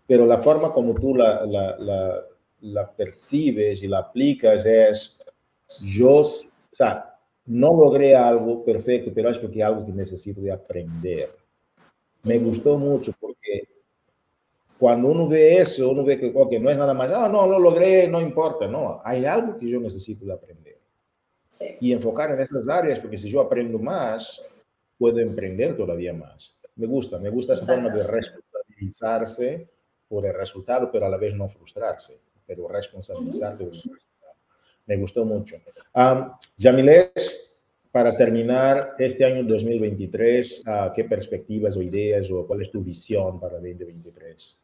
[0.07, 2.23] Pero la forma como tú la, la, la,
[2.61, 5.17] la percibes y la aplicas es,
[5.93, 6.25] yo, o
[6.71, 7.15] sea,
[7.47, 11.25] no logré algo perfecto, pero es porque algo que necesito de aprender.
[12.23, 13.67] Me gustó mucho porque
[14.79, 17.59] cuando uno ve eso, uno ve que okay, no es nada más, ah, no, lo
[17.59, 20.77] logré, no importa, no, hay algo que yo necesito de aprender.
[21.57, 21.77] Sí.
[21.79, 24.41] Y enfocar en esas áreas, porque si yo aprendo más,
[24.97, 26.57] puedo emprender todavía más.
[26.75, 29.69] Me gusta, me gusta esa forma de responsabilizarse
[30.07, 33.97] por el resultado, pero a la vez no frustrarse, pero responsabilizarte uh -huh
[34.85, 35.57] me gustó mucho.
[35.93, 37.57] Um, Yamiles,
[37.91, 43.39] para terminar este año 2023, uh, ¿qué perspectivas o ideas o cuál es tu visión
[43.39, 44.61] para 2023?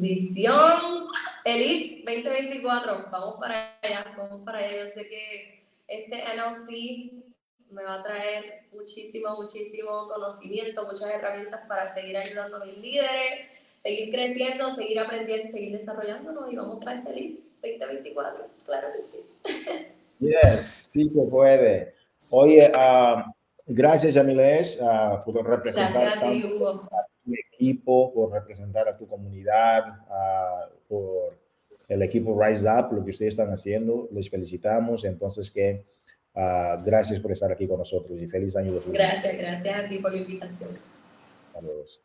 [0.00, 1.08] Visión
[1.44, 4.84] Elite 2024, vamos para allá, vamos para allá.
[4.84, 5.57] Yo sé que
[5.88, 7.12] este NLC
[7.70, 13.48] me va a traer muchísimo, muchísimo conocimiento, muchas herramientas para seguir ayudando a mis líderes,
[13.82, 17.48] seguir creciendo, seguir aprendiendo, seguir desarrollándonos y vamos para ese Elite.
[17.62, 19.24] 2024, claro que sí.
[20.20, 21.94] Yes, sí se puede.
[22.32, 23.22] Oye, uh,
[23.68, 31.38] gracias Yamiles uh, por representar a, tu equipo, por representar a tu comunidad, uh, por
[31.88, 34.06] el equipo Rise Up, lo que ustedes están haciendo.
[34.12, 35.04] Les felicitamos.
[35.04, 35.84] Entonces, que
[36.34, 38.98] gracias por estar aquí con nosotros y feliz año 2020.
[38.98, 40.70] Gracias, gracias a ti por la invitación.
[41.52, 42.00] Saludos.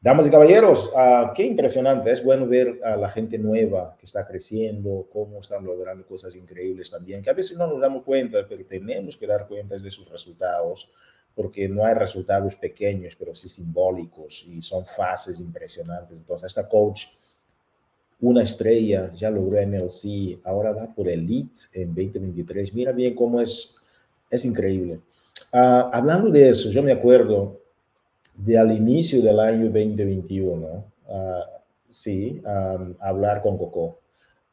[0.00, 2.12] Damas y caballeros, uh, qué impresionante.
[2.12, 6.88] Es bueno ver a la gente nueva que está creciendo, cómo están logrando cosas increíbles
[6.88, 10.08] también, que a veces no nos damos cuenta, pero tenemos que dar cuenta de sus
[10.08, 10.88] resultados,
[11.34, 16.20] porque no hay resultados pequeños, pero sí simbólicos y son fases impresionantes.
[16.20, 17.06] Entonces, esta coach,
[18.20, 22.74] una estrella, ya logró NLC, ahora va por Elite en 2023.
[22.74, 23.74] Mira bien cómo es,
[24.30, 25.00] es increíble.
[25.52, 27.60] Uh, hablando de eso, yo me acuerdo
[28.36, 31.14] de al inicio del año 2021, uh,
[31.88, 34.00] sí, um, hablar con Coco.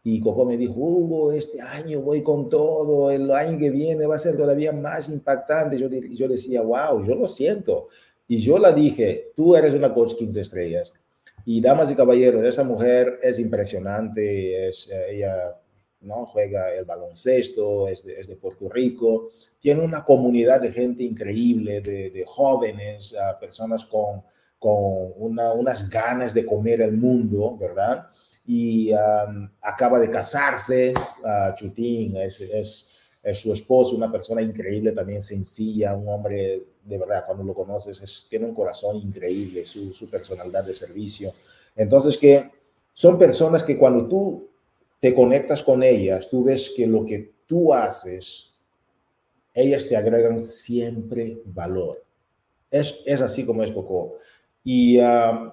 [0.03, 4.15] Y Coco me dijo, Hugo, este año voy con todo, el año que viene va
[4.15, 5.79] a ser todavía más impactante.
[5.79, 7.87] Yo, yo decía, wow, yo lo siento.
[8.27, 10.93] Y yo la dije, tú eres una coach 15 estrellas.
[11.45, 15.55] Y damas y caballeros, esa mujer es impresionante, es, ella
[16.01, 16.25] ¿no?
[16.27, 19.29] Juega el baloncesto, es de, es de, Puerto Rico,
[19.59, 24.23] tiene una comunidad de gente increíble, de, de jóvenes, personas con,
[24.59, 28.07] con una, unas ganas de comer el mundo, ¿verdad?
[28.45, 32.89] Y um, acaba de casarse, uh, Chutín, es, es,
[33.25, 37.99] es, su esposo, una persona increíble, también sencilla, un hombre, de verdad, cuando lo conoces,
[38.01, 41.31] es, tiene un corazón increíble, su, personalidad de servicio.
[41.75, 42.51] Entonces, que
[42.93, 44.47] son personas que cuando tú
[44.99, 48.53] te conectas con ellas, tú ves que lo que tú haces,
[49.53, 52.03] ellas te agregan siempre valor.
[52.69, 54.17] Es, es así como es Coco.
[54.63, 55.51] Y uh,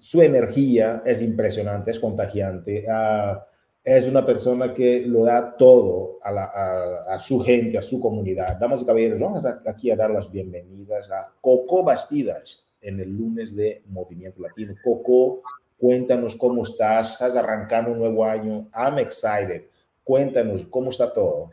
[0.00, 2.84] su energía es impresionante, es contagiante.
[2.88, 3.38] Uh,
[3.84, 8.00] es una persona que lo da todo a, la, a, a, su gente, a su
[8.00, 8.56] comunidad.
[8.58, 13.54] Damas y caballeros, vamos aquí a dar las bienvenidas a Coco Bastidas en el lunes
[13.54, 14.74] de Movimiento Latino.
[14.82, 15.42] Coco
[15.80, 18.68] Cuéntanos cómo estás, estás arrancando un nuevo año.
[18.74, 19.62] I'm excited.
[20.04, 21.50] Cuéntanos cómo está todo.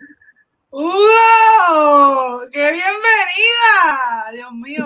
[0.69, 2.41] ¡Wow!
[2.51, 4.31] ¡Qué bienvenida!
[4.33, 4.85] Dios mío.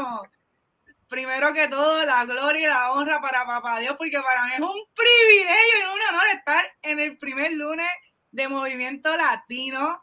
[1.12, 4.60] Primero que todo, la gloria y la honra para Papá Dios, porque para mí es
[4.62, 7.90] un privilegio y un honor estar en el primer lunes
[8.32, 10.02] de Movimiento Latino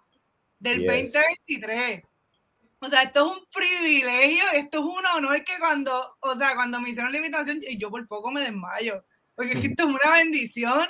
[0.59, 1.14] del yes.
[1.14, 2.03] 2023.
[2.81, 6.79] O sea, esto es un privilegio, esto es un honor que cuando, o sea, cuando
[6.79, 9.03] me hicieron la invitación, yo por poco me desmayo
[9.38, 10.88] porque esto es una bendición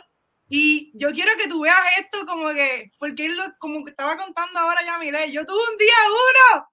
[0.49, 4.17] Y yo quiero que tú veas esto como que, porque él lo, como que estaba
[4.17, 6.69] contando ahora ya, mire, yo tuve un día uno,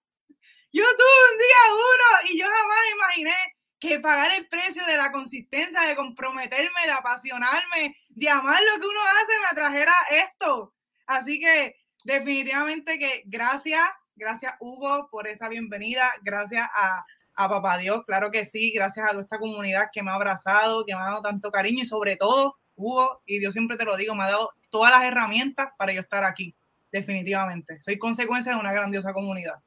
[0.75, 5.09] yo tuve un día uno y yo jamás imaginé que pagar el precio de la
[5.09, 10.73] consistencia, de comprometerme, de apasionarme, de amar lo que uno hace, me atrajera esto.
[11.07, 13.81] Así que definitivamente que gracias,
[14.17, 19.11] gracias Hugo por esa bienvenida, gracias a, a Papá Dios, claro que sí, gracias a
[19.11, 22.17] toda esta comunidad que me ha abrazado, que me ha dado tanto cariño y sobre
[22.17, 25.93] todo Hugo, y Dios siempre te lo digo, me ha dado todas las herramientas para
[25.93, 26.53] yo estar aquí,
[26.91, 27.81] definitivamente.
[27.81, 29.63] Soy consecuencia de una grandiosa comunidad.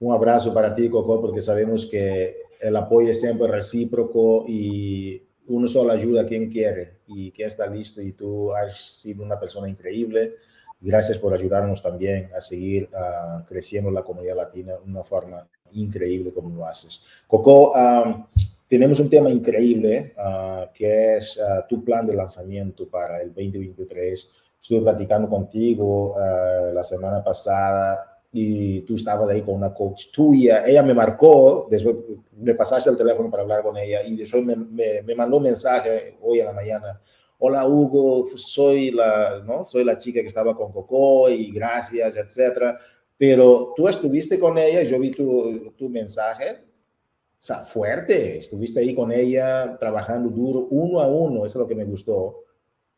[0.00, 5.66] Un abrazo para ti, Coco, porque sabemos que el apoyo es siempre recíproco y uno
[5.66, 9.68] solo ayuda a quien quiere y quien está listo y tú has sido una persona
[9.68, 10.36] increíble.
[10.80, 16.32] Gracias por ayudarnos también a seguir uh, creciendo la comunidad latina de una forma increíble
[16.32, 17.02] como lo haces.
[17.26, 18.26] Coco, um,
[18.66, 24.30] tenemos un tema increíble uh, que es uh, tu plan de lanzamiento para el 2023.
[24.62, 30.62] Estuve platicando contigo la semana pasada y tú estabas ahí con una coach tuya.
[30.64, 31.96] Ella me marcó, después
[32.36, 35.44] me pasaste el teléfono para hablar con ella y después me, me, me mandó un
[35.44, 37.00] mensaje hoy a la mañana.
[37.38, 39.64] Hola Hugo, soy la, ¿no?
[39.64, 42.78] soy la chica que estaba con Coco y gracias, etcétera.
[43.16, 48.94] Pero tú estuviste con ella, yo vi tu, tu mensaje, o sea, fuerte, estuviste ahí
[48.94, 52.44] con ella trabajando duro, uno a uno, eso es lo que me gustó,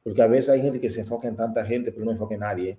[0.02, 2.40] porque a veces hay gente que se enfoca en tanta gente, pero no enfoca en
[2.40, 2.78] nadie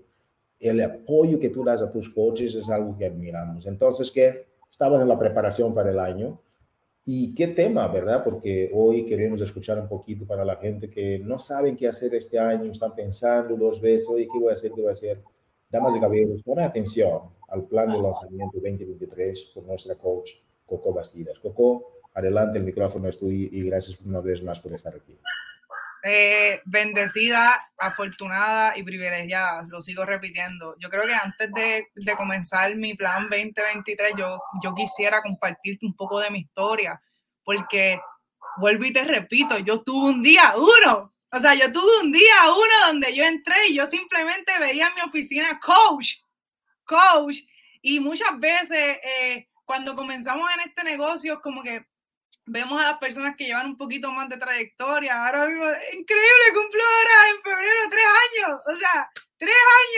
[0.64, 3.66] el apoyo que tú das a tus coaches es algo que admiramos.
[3.68, 6.40] Entonces, que estabas en la preparación para el año.
[7.06, 8.24] ¿Y qué tema, verdad?
[8.24, 12.40] Porque hoy queremos escuchar un poquito para la gente que no saben qué hacer este
[12.40, 14.72] año, están pensando dos veces, oye, ¿qué voy a hacer?
[14.72, 15.22] ¿Qué voy a hacer?
[15.70, 20.32] Damas y caballeros, ponen atención al plan de lanzamiento 2023 por nuestra coach
[20.66, 21.40] Coco Bastidas.
[21.40, 25.18] Coco, adelante, el micrófono es tuyo y gracias una vez más por estar aquí.
[26.06, 30.76] Eh, bendecida, afortunada y privilegiada, lo sigo repitiendo.
[30.78, 35.96] Yo creo que antes de, de, comenzar mi plan 2023, yo, yo quisiera compartirte un
[35.96, 37.02] poco de mi historia,
[37.46, 38.02] porque
[38.58, 42.52] vuelvo y te repito, yo tuve un día uno, o sea, yo tuve un día
[42.52, 46.16] uno donde yo entré y yo simplemente veía mi oficina coach,
[46.84, 47.38] coach,
[47.82, 51.86] y muchas veces eh, cuando comenzamos en este negocio, como que
[52.46, 55.26] vemos a las personas que llevan un poquito más de trayectoria.
[55.26, 59.56] Ahora mismo, increíble, cumplo ahora en febrero tres años, o sea, tres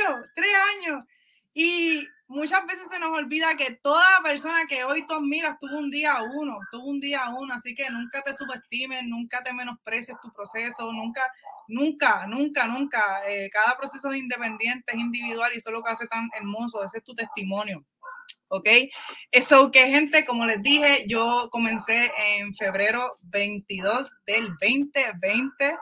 [0.08, 1.05] años, tres años.
[1.53, 5.89] Y muchas veces se nos olvida que toda persona que hoy tú admiras tuvo un
[5.89, 10.31] día uno, tuvo un día uno, así que nunca te subestimes, nunca te menosprecies tu
[10.34, 11.21] proceso, nunca,
[11.67, 13.21] nunca, nunca, nunca.
[13.27, 16.84] Eh, cada proceso es independiente, es individual y eso es lo que hace tan hermoso,
[16.84, 17.86] ese es tu testimonio.
[18.49, 18.67] ¿Ok?
[19.31, 25.77] Eso que gente, como les dije, yo comencé en febrero 22 del 2020,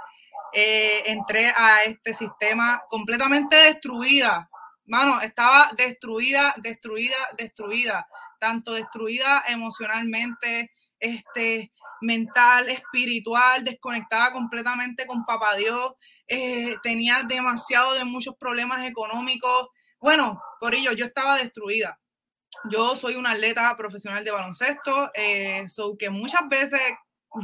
[0.54, 4.50] eh, entré a este sistema completamente destruida,
[4.86, 8.08] mano, estaba destruida, destruida, destruida,
[8.40, 11.72] tanto destruida emocionalmente, este,
[12.02, 15.94] mental, espiritual, desconectada completamente con papá Dios,
[16.28, 19.70] eh, tenía demasiado de muchos problemas económicos.
[20.00, 22.00] Bueno, Corillo, yo estaba destruida
[22.70, 26.82] yo soy una atleta profesional de baloncesto, eh, so que muchas veces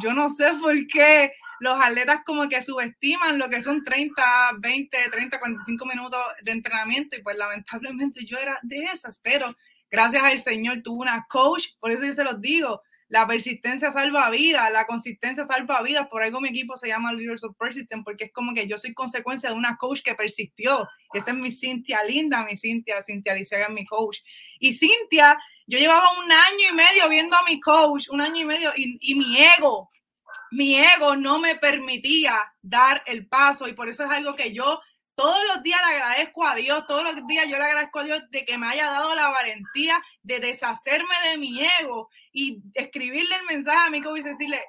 [0.01, 4.23] yo no sé por qué los atletas como que subestiman lo que son 30,
[4.59, 9.53] 20, 30, 45 minutos de entrenamiento y pues lamentablemente yo era de esas, pero
[9.89, 14.29] gracias al Señor tuve una coach, por eso yo se los digo, la persistencia salva
[14.29, 16.07] vidas, la consistencia salva vidas.
[16.07, 18.93] Por algo mi equipo se llama Leaders of Persistence, porque es como que yo soy
[18.93, 20.87] consecuencia de una coach que persistió.
[21.13, 24.19] Esa es mi Cintia linda, mi Cintia, Cintia Licea es mi coach.
[24.59, 28.45] Y Cintia, yo llevaba un año y medio viendo a mi coach, un año y
[28.45, 29.89] medio, y mi ego,
[30.51, 33.67] mi ego no me permitía dar el paso.
[33.67, 34.81] Y por eso es algo que yo
[35.19, 38.31] todos los días le agradezco a Dios, todos los días yo le agradezco a Dios
[38.31, 43.45] de que me haya dado la valentía de deshacerme de mi ego y escribirle el
[43.53, 44.61] mensaje a mi coach y decirle,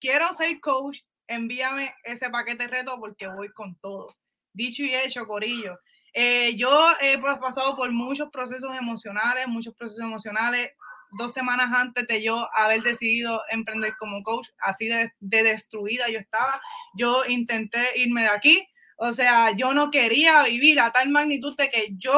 [0.00, 4.12] quiero ser coach, envíame ese paquete reto porque voy con todo.
[4.52, 5.78] Dicho y hecho, Corillo.
[6.12, 6.68] Eh, yo
[7.00, 10.72] he pasado por muchos procesos emocionales, muchos procesos emocionales.
[11.16, 16.18] Dos semanas antes de yo haber decidido emprender como coach, así de, de destruida yo
[16.18, 16.60] estaba,
[16.94, 18.68] yo intenté irme de aquí
[19.04, 22.14] o sea, yo no quería vivir a tal magnitud de que yo,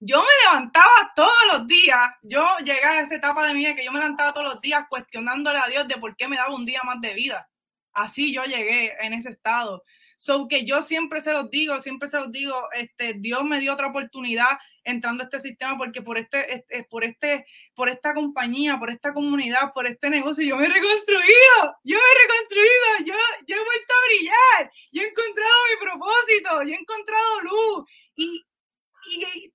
[0.00, 3.84] yo me levantaba todos los días, yo llegué a esa etapa de mi vida que
[3.84, 6.64] yo me levantaba todos los días cuestionándole a Dios de por qué me daba un
[6.64, 7.50] día más de vida.
[7.92, 9.84] Así yo llegué en ese estado.
[10.16, 13.74] So que yo siempre se los digo, siempre se los digo, este, Dios me dio
[13.74, 18.78] otra oportunidad entrando a este sistema porque por este, este, por este, por esta compañía,
[18.78, 23.14] por esta comunidad, por este negocio, yo me he reconstruido, yo me he reconstruido, yo,
[23.46, 25.12] yo he vuelto a brillar, yo he
[26.04, 27.88] propósito, yo he encontrado luz.
[28.16, 28.44] Y,
[29.10, 29.54] y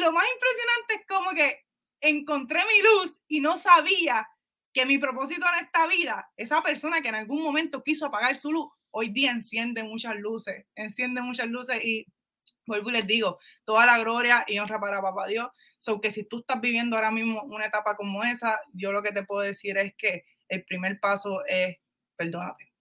[0.00, 1.60] lo más impresionante es como que
[2.00, 4.28] encontré mi luz y no sabía
[4.72, 8.52] que mi propósito en esta vida, esa persona que en algún momento quiso apagar su
[8.52, 12.06] luz, hoy día enciende muchas luces, enciende muchas luces y
[12.66, 15.48] vuelvo y les digo, toda la gloria y honra para papá Dios.
[15.78, 19.12] So que si tú estás viviendo ahora mismo una etapa como esa, yo lo que
[19.12, 21.76] te puedo decir es que el primer paso es
[22.16, 22.72] perdónate.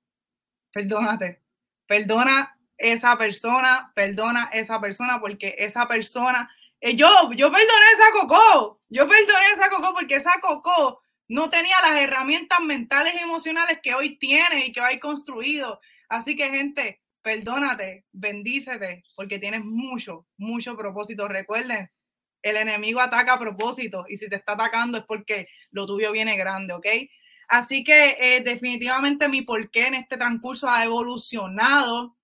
[0.72, 1.41] Perdónate.
[1.86, 6.49] Perdona esa persona, perdona esa persona porque esa persona
[6.80, 11.75] eh, yo, yo perdoné esa Coco, yo perdoné esa Coco porque esa Coco no tenía
[11.82, 15.82] las herramientas mentales y emocionales que hoy tiene y que hoy construido.
[16.07, 21.28] Así que, gente, perdónate, bendícete, porque tienes mucho, mucho propósito.
[21.28, 21.88] Recuerden,
[22.43, 26.38] el enemigo ataca a propósito y si te está atacando es porque lo tuyo viene
[26.38, 26.86] grande, ¿ok?
[27.49, 32.16] Así que eh, definitivamente mi porqué en este transcurso ha evolucionado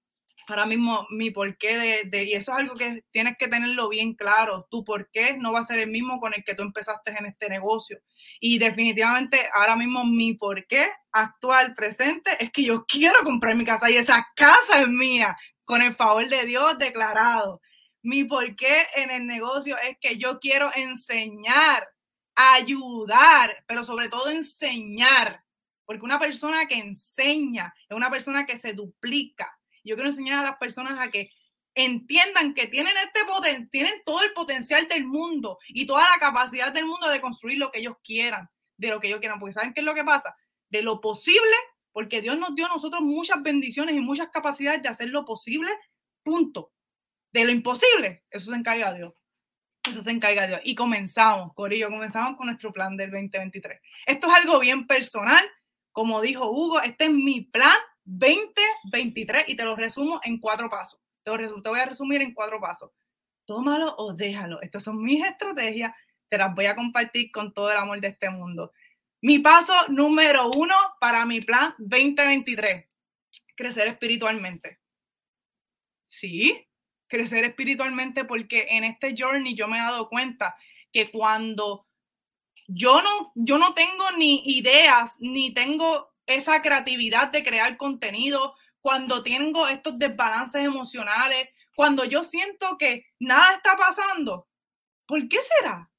[0.48, 4.68] ahora mismo mi porqué de, y eso es algo que tienes que tenerlo bien claro,
[4.70, 7.50] tu porqué no va a ser el mismo con el que tú empezaste en este
[7.50, 8.00] negocio.
[8.40, 13.90] Y definitivamente ahora mismo mi porqué actual, presente, es que yo quiero comprar mi casa
[13.90, 15.36] y esa casa es mía,
[15.66, 17.62] con el favor de Dios declarado.
[18.02, 21.88] Mi porqué en el negocio es que yo quiero enseñar,
[22.36, 25.44] ayudar, pero sobre todo enseñar,
[25.86, 30.50] porque una persona que enseña es una persona que se duplica, yo quiero enseñar a
[30.50, 31.32] las personas a que
[31.76, 36.72] entiendan que tienen este poten tienen todo el potencial del mundo y toda la capacidad
[36.72, 39.74] del mundo de construir lo que ellos quieran, de lo que ellos quieran, porque ¿saben
[39.74, 40.36] qué es lo que pasa?
[40.70, 41.56] De lo posible,
[41.92, 45.72] porque Dios nos dio a nosotros muchas bendiciones y muchas capacidades de hacer lo posible,
[46.24, 46.72] punto.
[47.32, 49.14] De lo imposible, eso se encarga Dios.
[49.84, 50.62] Eso se encarga Dios.
[50.64, 53.82] Y comenzamos, Corillo, comenzamos con nuestro plan del 2023.
[54.06, 55.44] Esto es algo bien personal.
[55.92, 57.76] Como dijo Hugo, este es mi plan
[58.06, 61.00] 2023 y te lo resumo en cuatro pasos.
[61.24, 62.92] Te, lo te voy a resumir en cuatro pasos.
[63.46, 64.62] Tómalo o déjalo.
[64.62, 65.94] Estas son mis estrategias.
[66.30, 68.72] Te las voy a compartir con todo el amor de este mundo.
[69.22, 72.86] Mi paso número uno para mi plan 2023.
[73.56, 74.80] Crecer espiritualmente.
[76.06, 76.68] Sí,
[77.08, 80.56] crecer espiritualmente porque en este journey yo me he dado cuenta
[80.92, 81.88] que cuando
[82.68, 89.24] yo no, yo no tengo ni ideas, ni tengo esa creatividad de crear contenido, cuando
[89.24, 94.48] tengo estos desbalances emocionales, cuando yo siento que nada está pasando.
[95.08, 95.90] ¿Por qué será?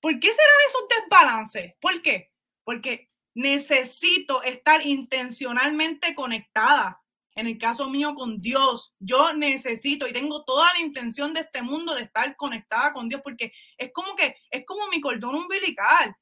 [0.00, 1.74] ¿Por qué serán esos desbalances?
[1.80, 2.32] ¿Por qué?
[2.64, 7.00] Porque necesito estar intencionalmente conectada.
[7.36, 11.62] En el caso mío con Dios, yo necesito y tengo toda la intención de este
[11.62, 16.14] mundo de estar conectada con Dios porque es como que es como mi cordón umbilical.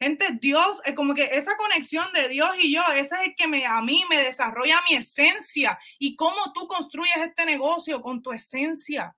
[0.00, 3.46] Gente, Dios, es como que esa conexión de Dios y yo, ese es el que
[3.46, 5.78] me, a mí me desarrolla mi esencia.
[5.98, 9.14] Y cómo tú construyes este negocio con tu esencia,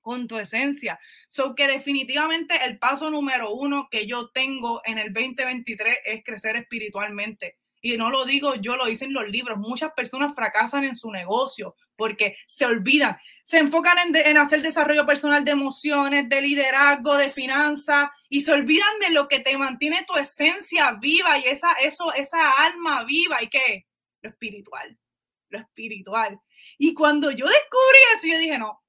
[0.00, 1.00] con tu esencia.
[1.26, 6.54] So que definitivamente el paso número uno que yo tengo en el 2023 es crecer
[6.54, 7.58] espiritualmente.
[7.86, 9.58] Y no lo digo yo, lo dicen los libros.
[9.58, 15.44] Muchas personas fracasan en su negocio porque se olvidan, se enfocan en, hacer desarrollo personal
[15.44, 20.16] de emociones, de liderazgo, de finanzas y se olvidan de lo que te mantiene tu
[20.16, 23.86] esencia viva y esa, eso, esa alma viva y qué,
[24.22, 24.98] lo espiritual,
[25.50, 26.40] lo espiritual.
[26.78, 28.82] Y cuando yo descubrí eso, yo dije, no,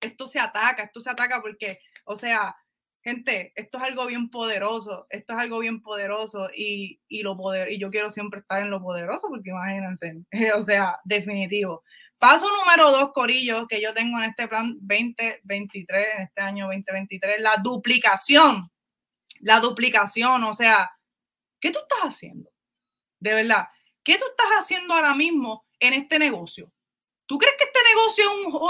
[0.00, 2.54] esto se ataca, esto se ataca porque, o sea,
[3.02, 7.70] gente, esto es algo bien poderoso, esto es algo bien poderoso y, y, lo poder,
[7.70, 10.24] y yo quiero siempre estar en lo poderoso porque imagínense,
[10.56, 11.82] o sea, definitivo.
[12.20, 17.40] Paso número dos, Corillo, que yo tengo en este plan 2023, en este año 2023,
[17.40, 18.70] la duplicación.
[19.40, 20.92] La duplicación, o sea,
[21.58, 22.48] ¿qué tú estás haciendo?
[23.18, 23.66] De verdad,
[24.04, 26.72] ¿qué tú estás haciendo ahora mismo en este negocio?
[27.26, 28.24] ¿Tú crees que negocio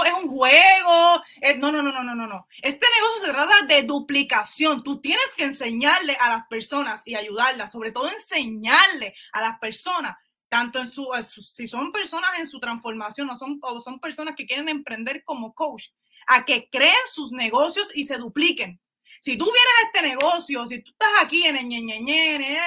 [0.05, 1.23] es un, juego?
[1.57, 2.47] no, no, no, no, no, no.
[2.61, 4.83] Este negocio se trata de duplicación.
[4.83, 10.15] Tú tienes que enseñarle a las personas y ayudarlas, sobre todo enseñarle a las personas
[10.53, 11.07] tanto en su,
[11.41, 15.87] si son personas en su transformación o son, son personas que quieren emprender como coach,
[16.27, 18.79] a que creen sus negocios y se dupliquen.
[19.19, 22.59] Si tú vienes a este negocio, si tú estás aquí en el ñe,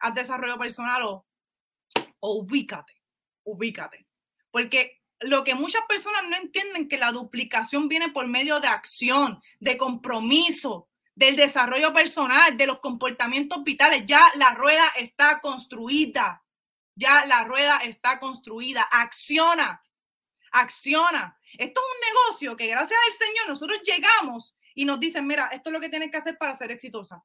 [0.00, 1.24] haz desarrollo personal o,
[2.18, 3.00] o ubícate,
[3.44, 4.08] ubícate.
[4.50, 9.42] Porque lo que muchas personas no entienden que la duplicación viene por medio de acción,
[9.60, 14.04] de compromiso, del desarrollo personal, de los comportamientos vitales.
[14.06, 16.42] Ya la rueda está construida.
[16.94, 18.82] Ya la rueda está construida.
[18.90, 19.80] Acciona,
[20.52, 21.38] acciona.
[21.58, 25.70] Esto es un negocio que gracias al Señor nosotros llegamos y nos dicen, mira, esto
[25.70, 27.22] es lo que tienes que hacer para ser exitosa.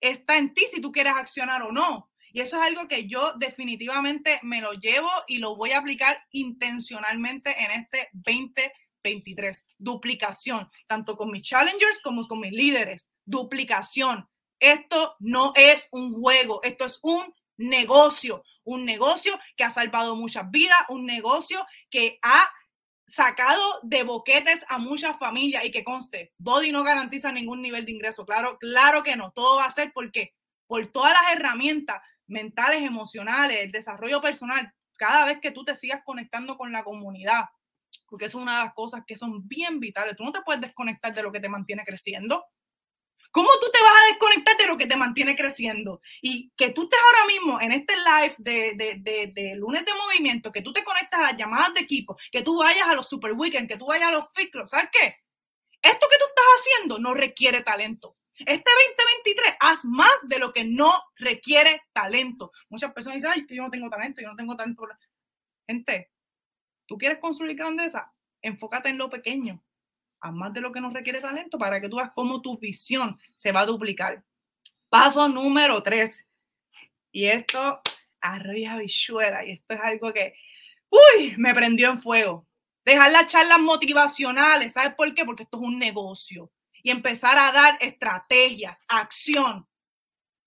[0.00, 2.10] Está en ti si tú quieres accionar o no.
[2.36, 6.22] Y eso es algo que yo definitivamente me lo llevo y lo voy a aplicar
[6.32, 9.64] intencionalmente en este 2023.
[9.78, 13.08] Duplicación, tanto con mis challengers como con mis líderes.
[13.24, 14.28] Duplicación.
[14.60, 17.24] Esto no es un juego, esto es un
[17.56, 22.50] negocio, un negocio que ha salvado muchas vidas, un negocio que ha
[23.06, 27.92] sacado de boquetes a muchas familias y que conste, Body no garantiza ningún nivel de
[27.92, 28.26] ingreso.
[28.26, 29.32] Claro, claro que no.
[29.32, 30.34] Todo va a ser porque
[30.66, 36.02] por todas las herramientas mentales, emocionales, el desarrollo personal, cada vez que tú te sigas
[36.04, 37.44] conectando con la comunidad,
[38.08, 40.16] porque es una de las cosas que son bien vitales.
[40.16, 42.44] Tú no te puedes desconectar de lo que te mantiene creciendo.
[43.32, 46.00] ¿Cómo tú te vas a desconectar de lo que te mantiene creciendo?
[46.22, 50.62] Y que tú estés ahora mismo en este live de, de, lunes de movimiento, que
[50.62, 53.68] tú te conectas a las llamadas de equipo, que tú vayas a los super weekends,
[53.68, 55.16] que tú vayas a los fit ¿sabes qué?
[55.82, 58.12] Esto que tú estás haciendo no requiere talento.
[58.38, 62.50] Este 2023 haz más de lo que no requiere talento.
[62.68, 64.86] Muchas personas dicen, ay, yo no tengo talento, yo no tengo talento.
[65.66, 66.10] Gente,
[66.86, 68.12] tú quieres construir grandeza,
[68.42, 69.62] enfócate en lo pequeño
[70.20, 73.16] haz más de lo que nos requiere talento para que tú veas cómo tu visión
[73.34, 74.24] se va a duplicar.
[74.88, 76.26] Paso número tres.
[77.12, 77.80] Y esto,
[78.20, 80.34] arriba bichuela, y esto es algo que,
[80.90, 82.46] uy, me prendió en fuego.
[82.86, 85.24] Dejar las charlas motivacionales, ¿sabes por qué?
[85.24, 86.52] Porque esto es un negocio.
[86.82, 89.68] Y empezar a dar estrategias, acción.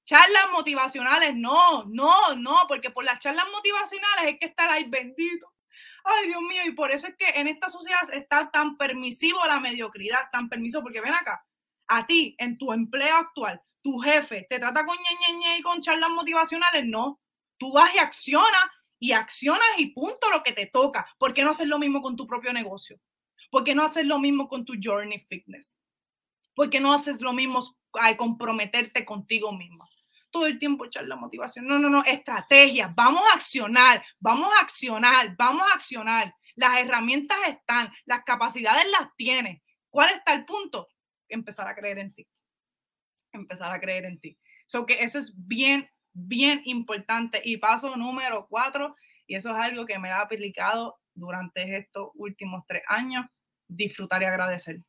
[0.05, 5.53] Charlas motivacionales, no, no, no, porque por las charlas motivacionales hay que estar ahí bendito
[6.03, 9.59] Ay, Dios mío, y por eso es que en esta sociedad está tan permisivo la
[9.59, 11.45] mediocridad, tan permisivo, porque ven acá,
[11.87, 14.97] a ti, en tu empleo actual, tu jefe te trata con
[15.57, 17.19] y con charlas motivacionales, no.
[17.57, 18.63] Tú vas y accionas
[18.99, 21.07] y accionas y punto lo que te toca.
[21.17, 22.99] ¿Por qué no haces lo mismo con tu propio negocio?
[23.49, 25.79] ¿Por qué no haces lo mismo con tu Journey Fitness?
[26.53, 29.89] ¿Por qué no haces lo mismo al comprometerte contigo misma?
[30.31, 31.65] todo el tiempo echar la motivación.
[31.65, 32.93] No, no, no, estrategia.
[32.95, 36.33] Vamos a accionar, vamos a accionar, vamos a accionar.
[36.55, 39.61] Las herramientas están, las capacidades las tienes.
[39.89, 40.87] ¿Cuál está el punto?
[41.27, 42.27] Empezar a creer en ti.
[43.31, 44.37] Empezar a creer en ti.
[44.65, 47.41] So que eso es bien, bien importante.
[47.43, 48.95] Y paso número cuatro,
[49.27, 53.25] y eso es algo que me ha aplicado durante estos últimos tres años,
[53.67, 54.81] disfrutar y agradecer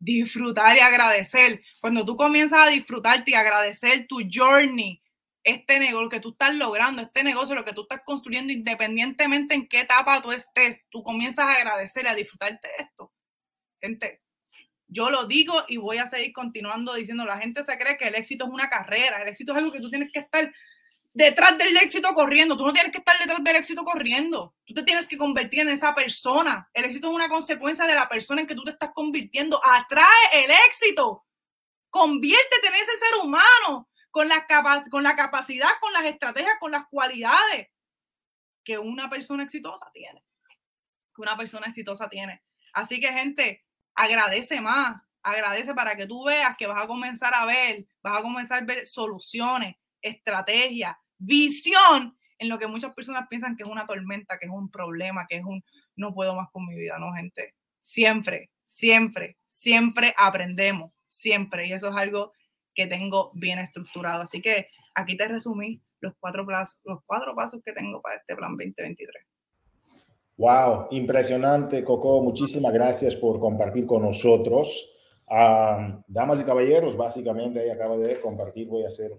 [0.00, 1.60] disfrutar y agradecer.
[1.80, 5.00] Cuando tú comienzas a disfrutarte y agradecer tu journey,
[5.44, 9.68] este negocio que tú estás logrando, este negocio, lo que tú estás construyendo, independientemente en
[9.68, 13.12] qué etapa tú estés, tú comienzas a agradecer a disfrutarte de esto.
[13.80, 14.22] Gente,
[14.90, 18.16] yo lo digo y voy a seguir continuando diciendo, la gente se cree que el
[18.16, 20.52] éxito es una carrera, el éxito es algo que tú tienes que estar
[21.12, 22.56] detrás del éxito corriendo.
[22.56, 24.54] Tú no tienes que estar detrás del éxito corriendo.
[24.66, 26.68] Tú te tienes que convertir en esa persona.
[26.74, 29.60] El éxito es una consecuencia de la persona en que tú te estás convirtiendo.
[29.64, 31.24] Atrae el éxito.
[31.88, 34.46] Conviértete en ese ser humano con la,
[34.90, 37.68] con la capacidad, con las estrategias, con las cualidades
[38.64, 40.24] que una persona exitosa tiene.
[41.14, 42.42] Que una persona exitosa tiene.
[42.72, 43.64] Así que, gente,
[44.00, 45.02] agradece más.
[45.22, 48.66] Agradece para que tú veas que vas a comenzar a ver, vas a comenzar a
[48.66, 54.46] ver soluciones, estrategia, visión en lo que muchas personas piensan que es una tormenta, que
[54.46, 55.62] es un problema, que es un
[55.96, 57.54] no puedo más con mi vida, no, gente.
[57.80, 61.66] Siempre, siempre, siempre aprendemos, siempre.
[61.66, 62.32] Y eso es algo
[62.74, 64.22] que tengo bien estructurado.
[64.22, 68.34] Así que aquí te resumí los cuatro, pasos, los cuatro pasos que tengo para este
[68.34, 69.29] plan 2023.
[70.40, 72.22] Wow, impresionante, Coco.
[72.22, 74.90] Muchísimas gracias por compartir con nosotros.
[75.28, 79.12] Ah, damas y caballeros, básicamente ahí acaba de compartir, voy a hacer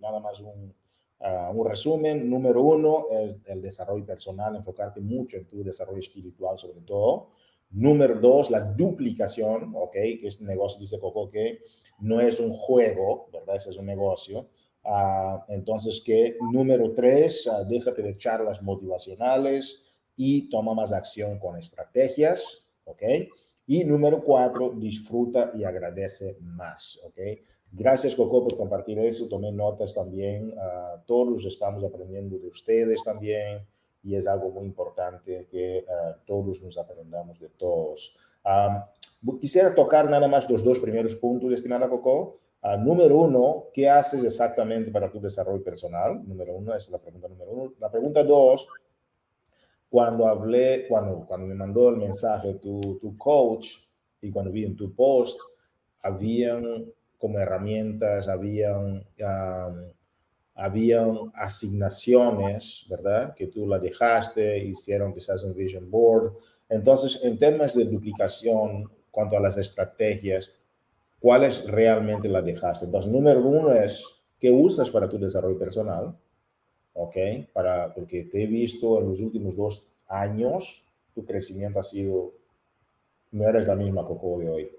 [0.00, 0.74] nada más un,
[1.20, 2.28] ah, un resumen.
[2.28, 7.28] Número uno es el desarrollo personal, enfocarte mucho en tu desarrollo espiritual sobre todo.
[7.70, 9.92] Número dos, la duplicación, ¿ok?
[9.92, 11.60] Que este negocio, dice Coco, que
[12.00, 13.54] no es un juego, ¿verdad?
[13.54, 14.48] Ese es un negocio.
[14.84, 19.85] Uh, entonces, que número tres, uh, déjate de charlas motivacionales
[20.16, 23.02] y toma más acción con estrategias, ¿ok?
[23.66, 27.18] Y número cuatro, disfruta y agradece más, ¿ok?
[27.72, 29.28] Gracias, Coco, por compartir eso.
[29.28, 30.54] Tomé notas también.
[30.56, 33.66] Uh, todos estamos aprendiendo de ustedes también
[34.02, 38.14] y es algo muy importante que uh, todos nos aprendamos de todos.
[38.44, 42.38] Um, quisiera tocar nada más los dos primeros puntos, estimada Coco.
[42.80, 46.26] Número uno, ¿qué haces exactamente para tu desarrollo personal?
[46.26, 47.72] Número uno, esa es la pregunta número uno.
[47.78, 48.66] La pregunta dos,
[49.88, 53.68] cuando hablé, cuando, cuando me mandó el mensaje tu, tu coach
[54.20, 55.40] y cuando vi en tu post,
[56.02, 56.86] habían
[57.18, 59.06] como herramientas, habían
[60.56, 63.34] habían asignaciones, ¿verdad?
[63.34, 66.32] Que tú la dejaste, hicieron quizás un vision board.
[66.68, 70.50] Entonces, en temas de duplicación, cuanto a las estrategias,
[71.20, 72.86] ¿cuáles realmente la dejaste?
[72.86, 74.02] Entonces, número uno es,
[74.40, 76.16] ¿qué usas para tu desarrollo personal?
[76.96, 77.16] ¿Ok?
[77.52, 80.84] Para, porque te he visto en los últimos dos años,
[81.14, 82.32] tu crecimiento ha sido,
[83.32, 84.70] no eres la misma Coco de hoy.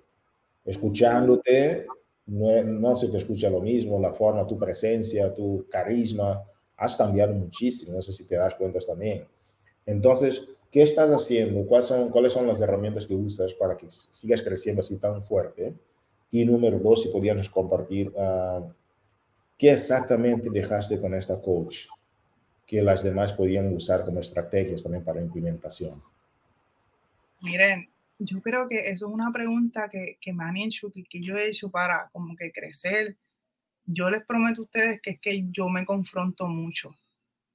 [0.65, 1.85] Escuchándote,
[2.25, 6.43] no, se te escucha lo mismo, la forma, tu presencia, tu carisma,
[6.75, 9.25] has cambiado muchísimo, no sé si te das cuenta también.
[9.85, 11.65] Entonces, ¿qué estás haciendo?
[11.67, 15.73] ¿Cuáles son, ¿Cuáles son las herramientas que usas para que sigas creciendo así tan fuerte?
[16.31, 18.69] Y número dos, si podíamos compartir, uh,
[19.57, 21.87] ¿qué exactamente dejaste con esta coach
[22.67, 26.03] que las demás podían usar como estrategias también para implementación?
[27.41, 27.89] Miren,
[28.19, 31.37] yo creo que eso es una pregunta que, que me han hecho, que, que yo
[31.37, 33.15] he hecho para como que crecer.
[33.85, 36.89] Yo les prometo a ustedes que es que yo me confronto mucho.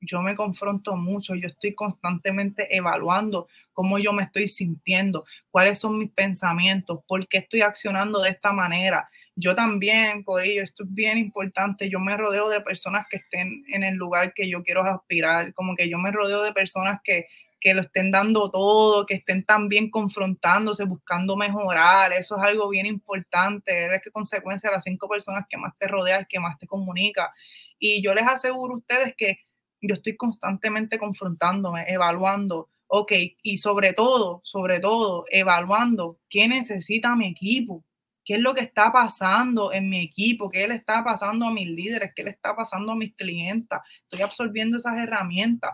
[0.01, 5.99] Yo me confronto mucho, yo estoy constantemente evaluando cómo yo me estoy sintiendo, cuáles son
[5.99, 9.09] mis pensamientos, por qué estoy accionando de esta manera.
[9.35, 13.65] Yo también, por ello, esto es bien importante, yo me rodeo de personas que estén
[13.73, 17.27] en el lugar que yo quiero aspirar, como que yo me rodeo de personas que,
[17.63, 22.13] que lo estén dando todo, que estén también confrontándose, buscando mejorar.
[22.13, 23.85] Eso es algo bien importante.
[23.85, 27.33] Eres que consecuencia de las cinco personas que más te rodean, que más te comunica.
[27.79, 29.39] Y yo les aseguro a ustedes que
[29.81, 33.13] yo estoy constantemente confrontándome, evaluando, ok,
[33.43, 37.85] y sobre todo, sobre todo, evaluando qué necesita mi equipo,
[38.25, 41.69] qué es lo que está pasando en mi equipo, qué le está pasando a mis
[41.69, 43.81] líderes, qué le está pasando a mis clientas.
[44.05, 45.73] Estoy absorbiendo esas herramientas.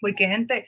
[0.00, 0.66] Porque, gente,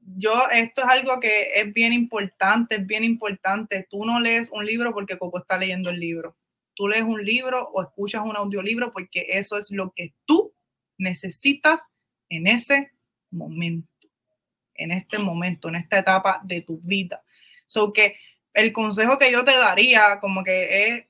[0.00, 3.86] yo, esto es algo que es bien importante, es bien importante.
[3.90, 6.36] Tú no lees un libro porque Coco está leyendo el libro.
[6.74, 10.54] Tú lees un libro o escuchas un audiolibro porque eso es lo que tú
[10.96, 11.82] necesitas
[12.28, 12.92] en ese
[13.30, 14.08] momento,
[14.74, 17.22] en este momento, en esta etapa de tu vida.
[17.66, 18.16] So que
[18.54, 21.04] el consejo que yo te daría, como que es,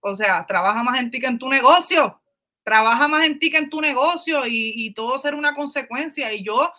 [0.00, 2.20] o sea, trabaja más en ti que en tu negocio.
[2.64, 6.32] Trabaja más en ti que en tu negocio y, todo será una consecuencia.
[6.32, 6.72] Y yo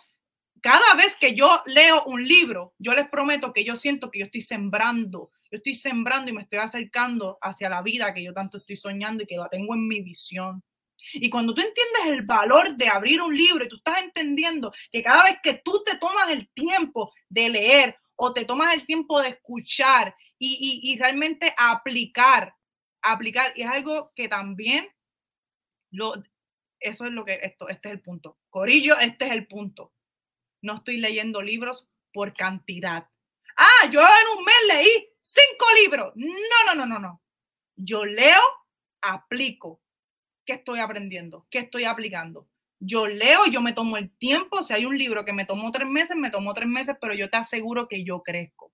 [0.62, 4.24] cada vez que yo leo un libro, yo les prometo que yo siento que yo
[4.24, 8.56] estoy sembrando, yo estoy sembrando y me estoy acercando hacia la vida que yo tanto
[8.56, 10.62] estoy soñando y que la tengo en mi visión.
[11.12, 15.02] Y cuando tú entiendes el valor de abrir un libro y tú estás entendiendo que
[15.02, 19.20] cada vez que tú te tomas el tiempo de leer o te tomas el tiempo
[19.20, 22.54] de escuchar y, y, realmente aplicar,
[23.02, 24.86] aplicar, y es algo que también
[25.90, 26.14] lo,
[26.80, 28.38] eso es lo que esto, este es el punto.
[28.50, 29.94] Corillo, este es el punto
[30.64, 33.08] no estoy leyendo libros por cantidad.
[33.56, 36.12] Ah, yo en un mes leí cinco libros.
[36.16, 37.22] No, no, no, no, no.
[37.76, 38.40] Yo leo,
[39.02, 39.82] aplico.
[40.44, 41.46] ¿Qué estoy aprendiendo?
[41.50, 42.48] ¿Qué estoy aplicando?
[42.86, 44.62] Yo leo, yo me tomo el tiempo.
[44.62, 47.30] Si hay un libro que me tomó tres meses, me tomó tres meses, pero yo
[47.30, 48.72] te aseguro que yo crezco.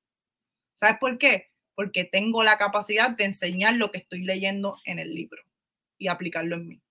[0.72, 1.52] ¿Sabes por qué?
[1.76, 5.42] Porque tengo la capacidad de enseñar lo que estoy leyendo en el libro
[5.96, 6.82] y aplicarlo en mí.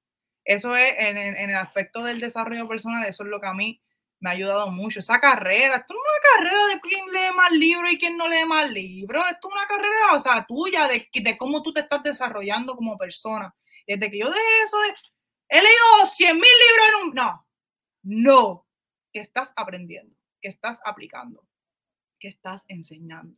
[0.45, 3.81] Eso es en, el aspecto del desarrollo personal, eso es lo que a mí
[4.19, 4.99] me ha ayudado mucho.
[4.99, 8.27] Esa carrera, esto no es una carrera de quién lee más libros y quién no
[8.27, 11.81] lee más libros, esto es una carrera, o sea, tuya, de, de cómo tú te
[11.81, 13.53] estás desarrollando como persona.
[13.85, 14.77] Desde que yo dejé eso,
[15.49, 17.15] he leído 100 mil libros en un...
[17.15, 17.45] No,
[18.03, 18.65] no,
[19.11, 21.43] que estás aprendiendo, que estás aplicando,
[22.19, 23.35] que estás enseñando.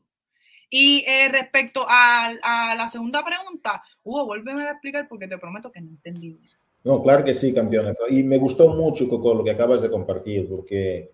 [0.70, 2.32] Y eh, respecto a,
[2.76, 6.39] la segunda pregunta, Hugo, vuélveme a explicar porque te prometo que no entendí.
[6.84, 7.95] No, claro que sí, campeón.
[8.09, 11.12] Y me gustó mucho, Coco, lo que acabas de compartir, porque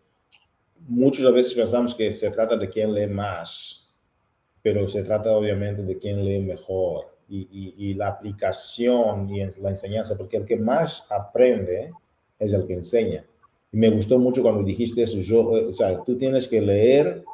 [0.88, 3.92] muchas veces pensamos que se trata de quién lee más,
[4.62, 7.17] pero se trata obviamente de quién lee mejor.
[7.30, 11.92] Y, y, la aplicación y la enseñanza, porque el que más aprende
[12.40, 13.26] es el que enseña.
[13.72, 15.18] Y me gustó mucho cuando dijiste eso.
[15.18, 17.26] Yo, eh, o sea, tú tienes que leer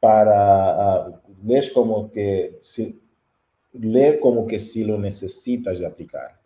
[0.00, 2.98] para, uh, lees como que, si,
[3.74, 6.40] lee como que si lo necesitas de aplicar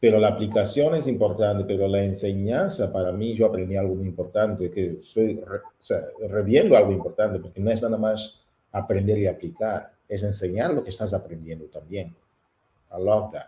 [0.00, 4.70] pero la aplicación es importante, pero la enseñanza para mí, yo aprendí algo muy importante,
[4.70, 8.40] que soy, o sea, reviendo algo importante, porque no es nada más
[8.72, 12.08] aprender y aplicar, es enseñar lo que estás aprendiendo también.
[12.92, 13.46] I love that.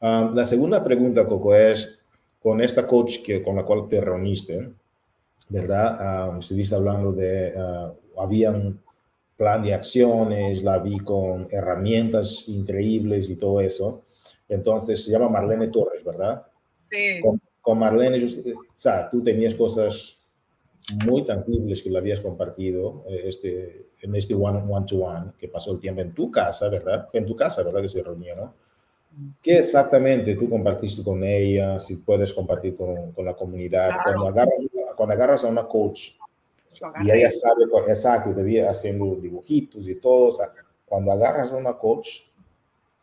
[0.00, 1.98] Um, la segunda pregunta, Coco, es
[2.40, 4.72] con esta coach que, con la cual te reuniste,
[5.48, 6.30] ¿verdad?
[6.30, 8.80] Um, estuviste hablando de, uh, había un
[9.36, 14.04] plan de acciones, la vi con herramientas increíbles y todo eso.
[14.48, 16.46] Entonces se llama Marlene Torres, ¿verdad?
[16.90, 17.20] Sí.
[17.60, 20.19] Con, Marlene, o sea, tú tenías cosas
[21.04, 25.80] muy tangibles que le habías compartido eh, este, en este one-to-one, -one, que pasó el
[25.80, 27.08] tiempo en tu casa, ¿verdad?
[27.10, 27.82] Fue en tu casa, ¿verdad?
[27.82, 28.54] Que se reunió, ¿no?
[29.42, 31.78] ¿Qué exactamente tú compartiste con ella?
[31.80, 33.90] Si puedes compartir con, con la comunidad.
[34.04, 34.54] Cuando, agarras,
[34.96, 36.12] cuando agarras a una coach
[37.02, 40.28] y ella sabe, exacto, debía haciendo dibujitos y todo.
[40.28, 40.46] O sea,
[40.86, 42.20] cuando agarras a una coach,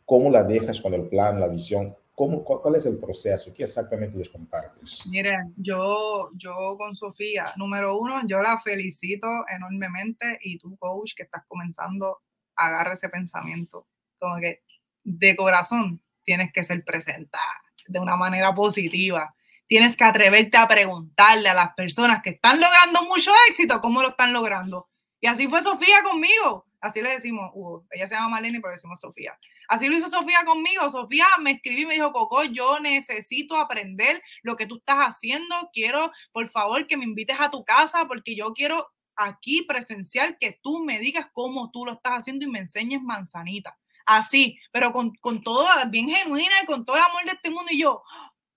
[0.05, 1.95] ¿cómo la dejas con el plan, la visión?
[2.17, 3.53] ¿Cómo, cuál, es el proceso?
[3.53, 5.05] ¿Qué exactamente les compartes?
[5.05, 11.21] Miren, yo, yo con Sofía, número uno, yo la felicito enormemente y tú, coach, que
[11.21, 12.23] estás comenzando,
[12.55, 13.85] agarra ese pensamiento.
[14.17, 14.63] Como que
[15.03, 19.35] de corazón tienes que ser presentada de una manera positiva.
[19.67, 24.09] Tienes que atreverte a preguntarle a las personas que están logrando mucho éxito cómo lo
[24.09, 24.89] están logrando.
[25.21, 26.66] Y así fue Sofía conmigo.
[26.79, 29.37] Así le decimos, uh, ella se llama Marlene, pero decimos Sofía.
[29.67, 30.89] Así lo hizo Sofía conmigo.
[30.91, 35.55] Sofía me escribió y me dijo, Coco, yo necesito aprender lo que tú estás haciendo.
[35.73, 40.59] Quiero, por favor, que me invites a tu casa porque yo quiero aquí presencial que
[40.61, 45.13] tú me digas cómo tú lo estás haciendo y me enseñes manzanita así, pero con,
[45.15, 47.71] con todo bien genuina y con todo el amor de este mundo.
[47.71, 48.01] Y yo,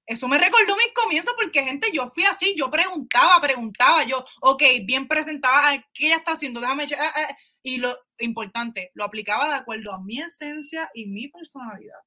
[0.06, 4.62] eso me recordó mis comienzos porque, gente, yo fui así, yo preguntaba, preguntaba, yo, ok,
[4.84, 6.60] bien presentada, ¿qué ella está haciendo?
[6.60, 6.86] Déjame.
[6.98, 7.94] Ah, ah", y lo
[8.24, 11.98] importante, lo aplicaba de acuerdo a mi esencia y mi personalidad.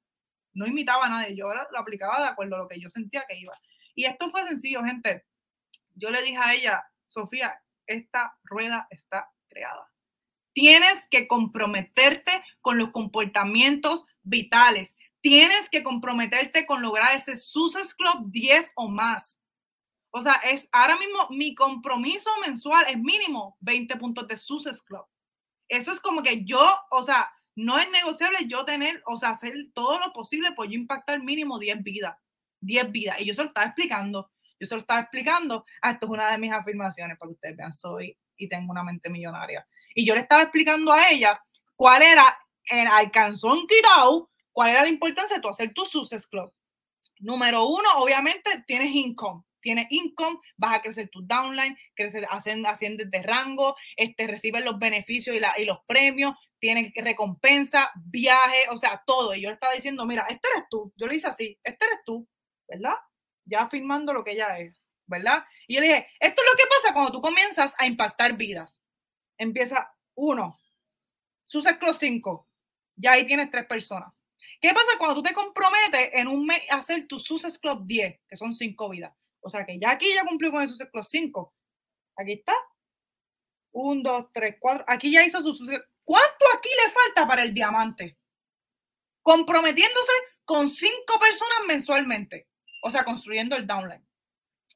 [0.54, 3.38] No imitaba a nadie, yo lo aplicaba de acuerdo a lo que yo sentía que
[3.38, 3.54] iba.
[3.96, 5.26] Y esto fue sencillo, gente.
[5.96, 9.92] Yo le dije a ella, Sofía, esta rueda está creada.
[10.54, 14.94] Tienes que comprometerte con los comportamientos vitales.
[15.22, 19.40] Tienes que comprometerte con lograr ese Success Club 10 o más.
[20.12, 25.06] O sea, es ahora mismo mi compromiso mensual es mínimo 20 puntos de Success Club.
[25.74, 26.62] Eso es como que yo,
[26.92, 30.76] o sea, no es negociable yo tener, o sea, hacer todo lo posible por yo
[30.76, 32.16] impactar mínimo 10 vidas.
[32.62, 33.20] 10 vidas.
[33.20, 34.32] Y yo se lo estaba explicando.
[34.60, 35.66] Yo se lo estaba explicando.
[35.82, 37.74] Ah, esto es una de mis afirmaciones para que ustedes vean.
[37.74, 39.68] Soy y tengo una mente millonaria.
[39.96, 41.44] Y yo le estaba explicando a ella
[41.76, 42.24] cuál era
[42.66, 46.54] el alcanzón quitado, cuál era la importancia de tú hacer tu Success Club.
[47.18, 49.44] Número uno, obviamente, tienes income.
[49.64, 55.36] Tienes income, vas a crecer tu downline, crecer, asciendes de rango, este, recibes los beneficios
[55.36, 59.34] y, la, y los premios, tienes recompensa, viaje, o sea, todo.
[59.34, 60.94] Y yo le estaba diciendo, mira, este eres tú.
[60.96, 62.28] Yo le hice así, este eres tú,
[62.68, 62.94] ¿verdad?
[63.46, 65.44] Ya afirmando lo que ella es, ¿verdad?
[65.68, 68.84] Y yo le dije, esto es lo que pasa cuando tú comienzas a impactar vidas
[69.38, 70.54] empieza uno,
[71.44, 72.48] Success Club 5,
[72.96, 74.12] ya ahí tienes tres personas.
[74.60, 78.22] ¿Qué pasa cuando tú te comprometes en un mes a hacer tu Success Club 10,
[78.28, 79.14] que son cinco vidas?
[79.44, 81.54] O sea que ya aquí ya cumplió con Success Club 5.
[82.18, 82.54] Aquí está.
[83.72, 84.86] Un, dos, tres, cuatro.
[84.88, 85.54] Aquí ya hizo su
[86.06, 88.18] ¿Cuánto aquí le falta para el diamante?
[89.22, 90.12] Comprometiéndose
[90.46, 92.48] con cinco personas mensualmente.
[92.82, 94.06] O sea, construyendo el downline.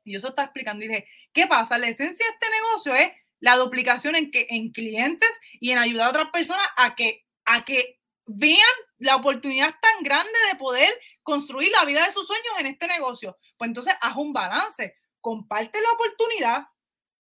[0.04, 1.78] Y eso está explicando y dije, ¿qué pasa?
[1.78, 6.08] La esencia de este negocio es la duplicación en, que, en clientes y en ayudar
[6.08, 7.97] a otras personas a que, a que
[8.28, 8.62] vean
[9.00, 10.90] la oportunidad tan grande de poder
[11.24, 13.36] construir la vida de sus sueños en este negocio.
[13.58, 16.68] Pues entonces haz un balance, comparte la oportunidad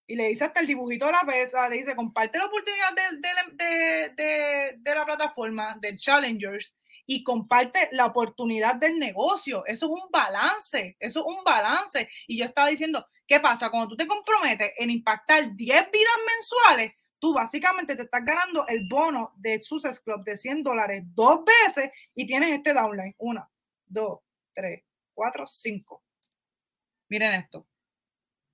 [0.05, 4.13] y le dice hasta el dibujito de la pesa, le dice comparte la oportunidad de,
[4.15, 6.73] de, de la plataforma, del Challengers
[7.05, 9.65] y comparte la oportunidad del negocio.
[9.65, 12.09] Eso es un balance, eso es un balance.
[12.27, 13.69] Y yo estaba diciendo, ¿Qué pasa?
[13.69, 18.87] Cuando tú te comprometes en impactar 10 vidas mensuales, tú básicamente te estás ganando el
[18.87, 23.15] bono de Success Club de 100 dólares dos veces y tienes este downline.
[23.17, 23.49] Una,
[23.85, 24.19] dos,
[24.53, 26.03] tres, cuatro, cinco.
[27.09, 27.65] Miren esto.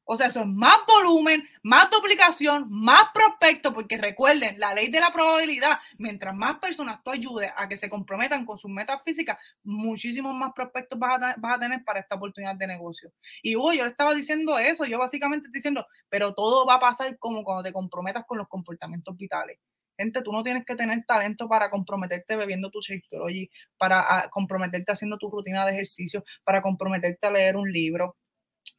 [0.06, 5.12] O sea, es más volumen, más duplicación, más prospecto, porque recuerden, la ley de la
[5.12, 10.36] probabilidad, mientras más personas tú ayudes a que se comprometan con sus metas físicas, muchísimos
[10.36, 13.12] más prospectos vas a, tener para esta oportunidad de negocio.
[13.41, 16.80] Y Hugo, yo le estaba diciendo eso, yo básicamente estoy diciendo, pero todo va a
[16.80, 19.60] pasar como cuando te comprometas con los comportamientos vitales.
[19.97, 24.91] Gente, tú no tienes que tener talento para comprometerte bebiendo tu Shakeology, para ah, comprometerte
[24.91, 28.18] haciendo tu rutina de ejercicio, para comprometerte a leer un libro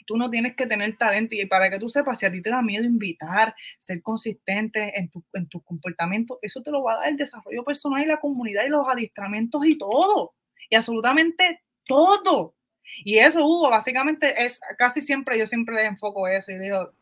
[0.07, 2.51] tú no tienes que tener talento y para que tú sepas, si a ti te
[2.51, 7.09] da miedo invitar, ser consistente en tu, en comportamiento, eso te lo va a dar
[7.09, 10.35] el desarrollo personal y la comunidad y los adiestramientos y todo,
[10.69, 12.55] y absolutamente todo.
[13.05, 16.93] Y eso, Hugo, básicamente es casi siempre, yo siempre le enfoco eso y digo,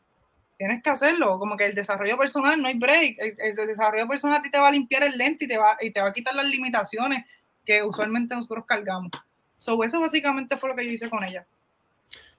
[0.56, 4.42] tienes que hacerlo, como que el desarrollo personal no hay break, el, desarrollo personal a
[4.42, 6.34] ti te va a limpiar el lente y te va, y te va a quitar
[6.34, 7.24] las limitaciones
[7.64, 9.10] que usualmente nosotros cargamos.
[9.58, 11.46] So, eso básicamente fue lo que yo hice con ella.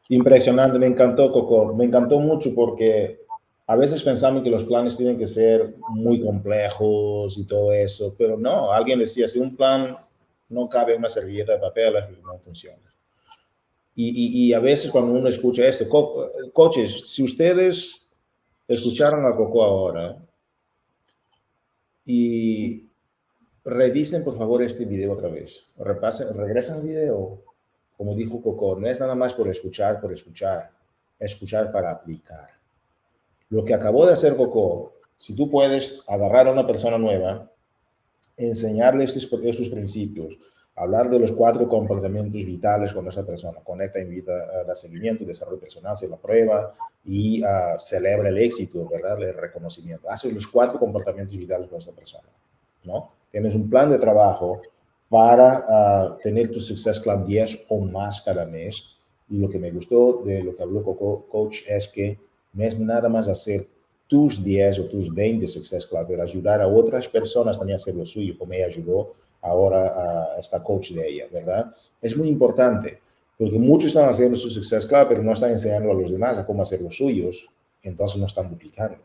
[0.10, 1.74] Impresionante, me encantó, Coco.
[1.74, 3.22] Me encantó mucho porque
[3.66, 8.38] a veces pensamos que los planes tienen que ser muy complejos y todo eso, pero
[8.38, 9.96] no, alguien decía, si un plan
[10.50, 11.94] no cabe en una servilleta de papel,
[12.24, 12.94] no funciona.
[13.96, 15.88] Y, y, a veces cuando uno escucha esto,
[16.52, 18.10] coches, si ustedes
[18.68, 20.18] escucharon a Coco ahora
[22.04, 22.90] y
[23.64, 25.68] revisen por favor este video otra vez.
[25.78, 27.44] Repasen, regresen al video.
[27.98, 30.72] Como dijo Coco, no es nada más por escuchar, por escuchar.
[31.20, 32.50] Escuchar para aplicar.
[33.50, 37.50] Lo que acabó de hacer Coco, si tú puedes agarrar a una persona nueva,
[38.36, 40.38] enseñarle estos, estos principios,
[40.76, 45.60] hablar de los cuatro comportamientos vitales con esa persona, conecta, invita a dar seguimiento, desarrollo
[45.60, 46.74] personal, hace la prueba
[47.06, 49.22] y uh, celebra el éxito, ¿verdad?
[49.22, 50.10] El reconocimiento.
[50.10, 52.28] Hace los cuatro comportamientos vitales con esa persona,
[52.84, 53.12] ¿no?
[53.32, 54.62] Tienes un plan de trabajo
[55.14, 58.98] para uh, tener tu Success Club 10 o más cada mes.
[59.30, 62.18] Y lo que me gustó de lo que habló Coco Coach es que
[62.54, 63.68] no es nada más hacer
[64.08, 67.94] tus 10 o tus 20 Success Club, pero ayudar a otras personas también a hacer
[67.94, 71.72] lo suyo, como ella ayudó ahora a esta coach de ella, ¿verdad?
[72.02, 73.00] Es muy importante,
[73.38, 76.46] porque muchos están haciendo su Success Club, pero no están enseñando a los demás a
[76.46, 77.48] cómo hacer los suyos,
[77.84, 78.98] entonces no están duplicando.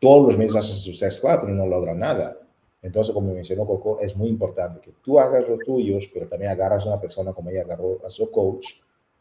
[0.00, 2.36] Todos los meses hacen su Success Club, pero no logran nada.
[2.80, 6.84] Entonces, como mencionó Coco, es muy importante que tú hagas los tuyos, pero también agarras
[6.84, 8.66] a una persona como ella agarró a su coach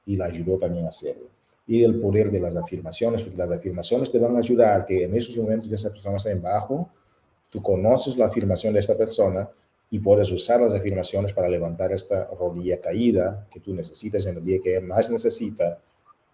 [0.05, 1.27] y la ayudó también a hacerlo.
[1.65, 5.15] Y el poder de las afirmaciones, porque las afirmaciones te van a ayudar que en
[5.15, 6.89] esos momentos que esa persona está en bajo,
[7.49, 9.49] tú conoces la afirmación de esta persona
[9.89, 14.43] y puedes usar las afirmaciones para levantar esta rodilla caída que tú necesitas en el
[14.43, 15.79] día que más necesita,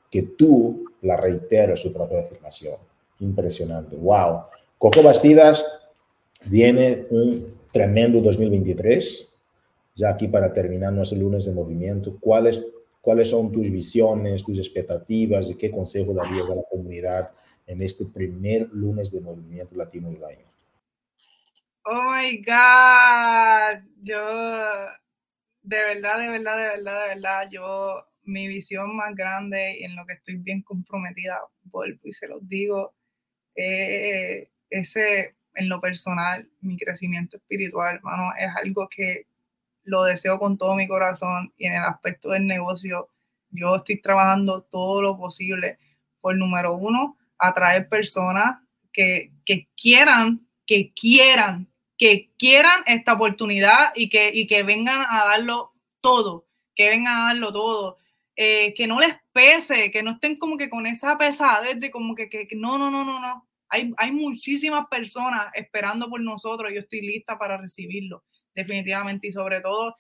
[0.10, 2.78] que tú la reiteres su propia afirmación.
[3.20, 3.96] Impresionante.
[3.96, 4.44] Wow.
[4.78, 5.83] Coco Bastidas,
[6.46, 9.34] Viene un tremendo 2023,
[9.96, 12.18] ya aquí para terminar nuestro lunes de movimiento.
[12.20, 12.66] ¿Cuáles,
[13.02, 17.32] ¿Cuáles son tus visiones, tus expectativas y qué consejo darías a la comunidad
[17.66, 20.46] en este primer lunes de movimiento latino del año?
[21.86, 24.20] Oh my God, yo
[25.64, 29.96] de verdad, de verdad, de verdad, de verdad, yo mi visión más grande y en
[29.96, 32.94] lo que estoy bien comprometida, vuelvo y se los digo,
[33.56, 39.28] eh, ese en lo personal, mi crecimiento espiritual, hermano, es algo que
[39.84, 43.10] lo deseo con todo mi corazón y en el aspecto del negocio,
[43.50, 45.78] yo estoy trabajando todo lo posible
[46.22, 48.60] por número uno, atraer personas
[48.92, 55.26] que, que quieran, que quieran, que quieran esta oportunidad y que, y que vengan a
[55.26, 57.98] darlo todo, que vengan a darlo todo.
[58.36, 62.16] Eh, que no les pese, que no estén como que con esa pesadez de como
[62.16, 63.48] que, que no, no, no, no, no
[63.98, 66.72] hay, muchísimas personas esperando por nosotros.
[66.74, 69.28] Yo estoy lista para recibirlo, definitivamente.
[69.28, 69.96] Y sobre todo,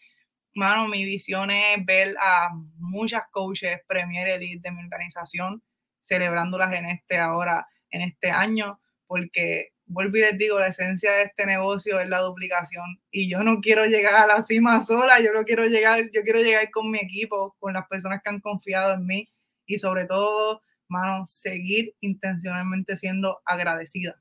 [0.54, 5.62] mano, mi visión es ver a muchas coaches Premier Elite de mi organización
[6.02, 11.24] celebrándolas en este ahora, en este año, porque vuelvo y les digo, la esencia de
[11.24, 15.34] este negocio es la duplicación y yo no quiero llegar a la cima sola, yo
[15.34, 18.94] no quiero llegar, yo quiero llegar con mi equipo, con las personas que han confiado
[18.94, 19.28] en mí
[19.66, 20.62] y sobre todo
[20.94, 24.16] mano, seguir intencionalmente siendo agradecida.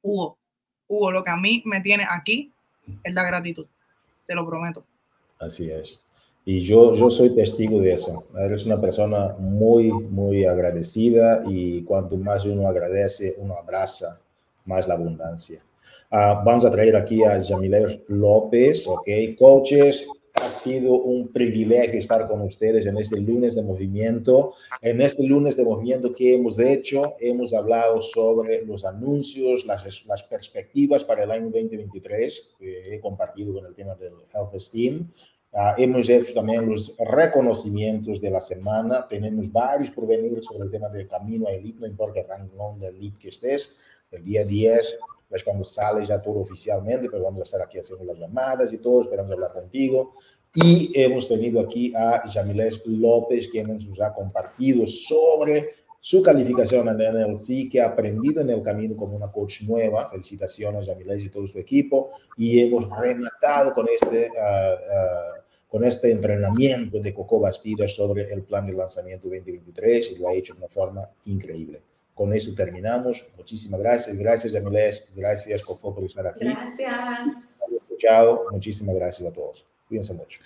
[0.00, 0.38] Hugo,
[0.86, 2.52] Hugo, lo que a mí me tiene aquí
[3.02, 3.66] es la gratitud,
[4.26, 4.84] te lo prometo.
[5.38, 6.02] Así es.
[6.44, 8.24] Y yo, yo soy testigo de eso.
[8.38, 14.20] Eres una persona muy, muy agradecida y cuanto más uno agradece, uno abraza
[14.64, 15.62] más la abundancia.
[16.10, 20.06] Uh, vamos a traer aquí a Jamiler López, ok, coaches,
[20.42, 24.54] ha sido un privilegio estar con ustedes en este lunes de movimiento.
[24.80, 30.22] En este lunes de movimiento que hemos hecho, hemos hablado sobre los anuncios, las, las
[30.22, 35.08] perspectivas para el año 2023, que he compartido con el tema del Health Esteem.
[35.50, 39.06] Uh, hemos hecho también los reconocimientos de la semana.
[39.08, 42.76] Tenemos varios por venir sobre el tema del camino a elite, no importa el rango
[42.78, 43.76] de elite que estés.
[44.10, 44.98] El día 10
[45.30, 48.78] es cuando sale ya todo oficialmente, pero vamos a estar aquí haciendo las llamadas y
[48.78, 50.12] todo, esperamos hablar contigo.
[50.54, 57.00] Y hemos tenido aquí a Jamilés López, quien nos ha compartido sobre su calificación en
[57.00, 60.08] el NLC, que ha aprendido en el camino como una coach nueva.
[60.08, 62.12] Felicitaciones a Jamilés y todo su equipo.
[62.36, 68.42] Y hemos rematado con este, uh, uh, con este entrenamiento de Coco Bastidas sobre el
[68.42, 71.82] plan de lanzamiento 2023 y lo ha hecho de una forma increíble.
[72.18, 73.24] Con eso terminamos.
[73.36, 74.18] Muchísimas gracias.
[74.18, 75.12] Gracias, Jamilés.
[75.14, 76.46] Gracias, Coco, por estar aquí.
[76.46, 77.28] Gracias.
[78.00, 78.46] Chao.
[78.50, 79.64] Muchísimas gracias a todos.
[79.86, 80.40] Cuídense mucho.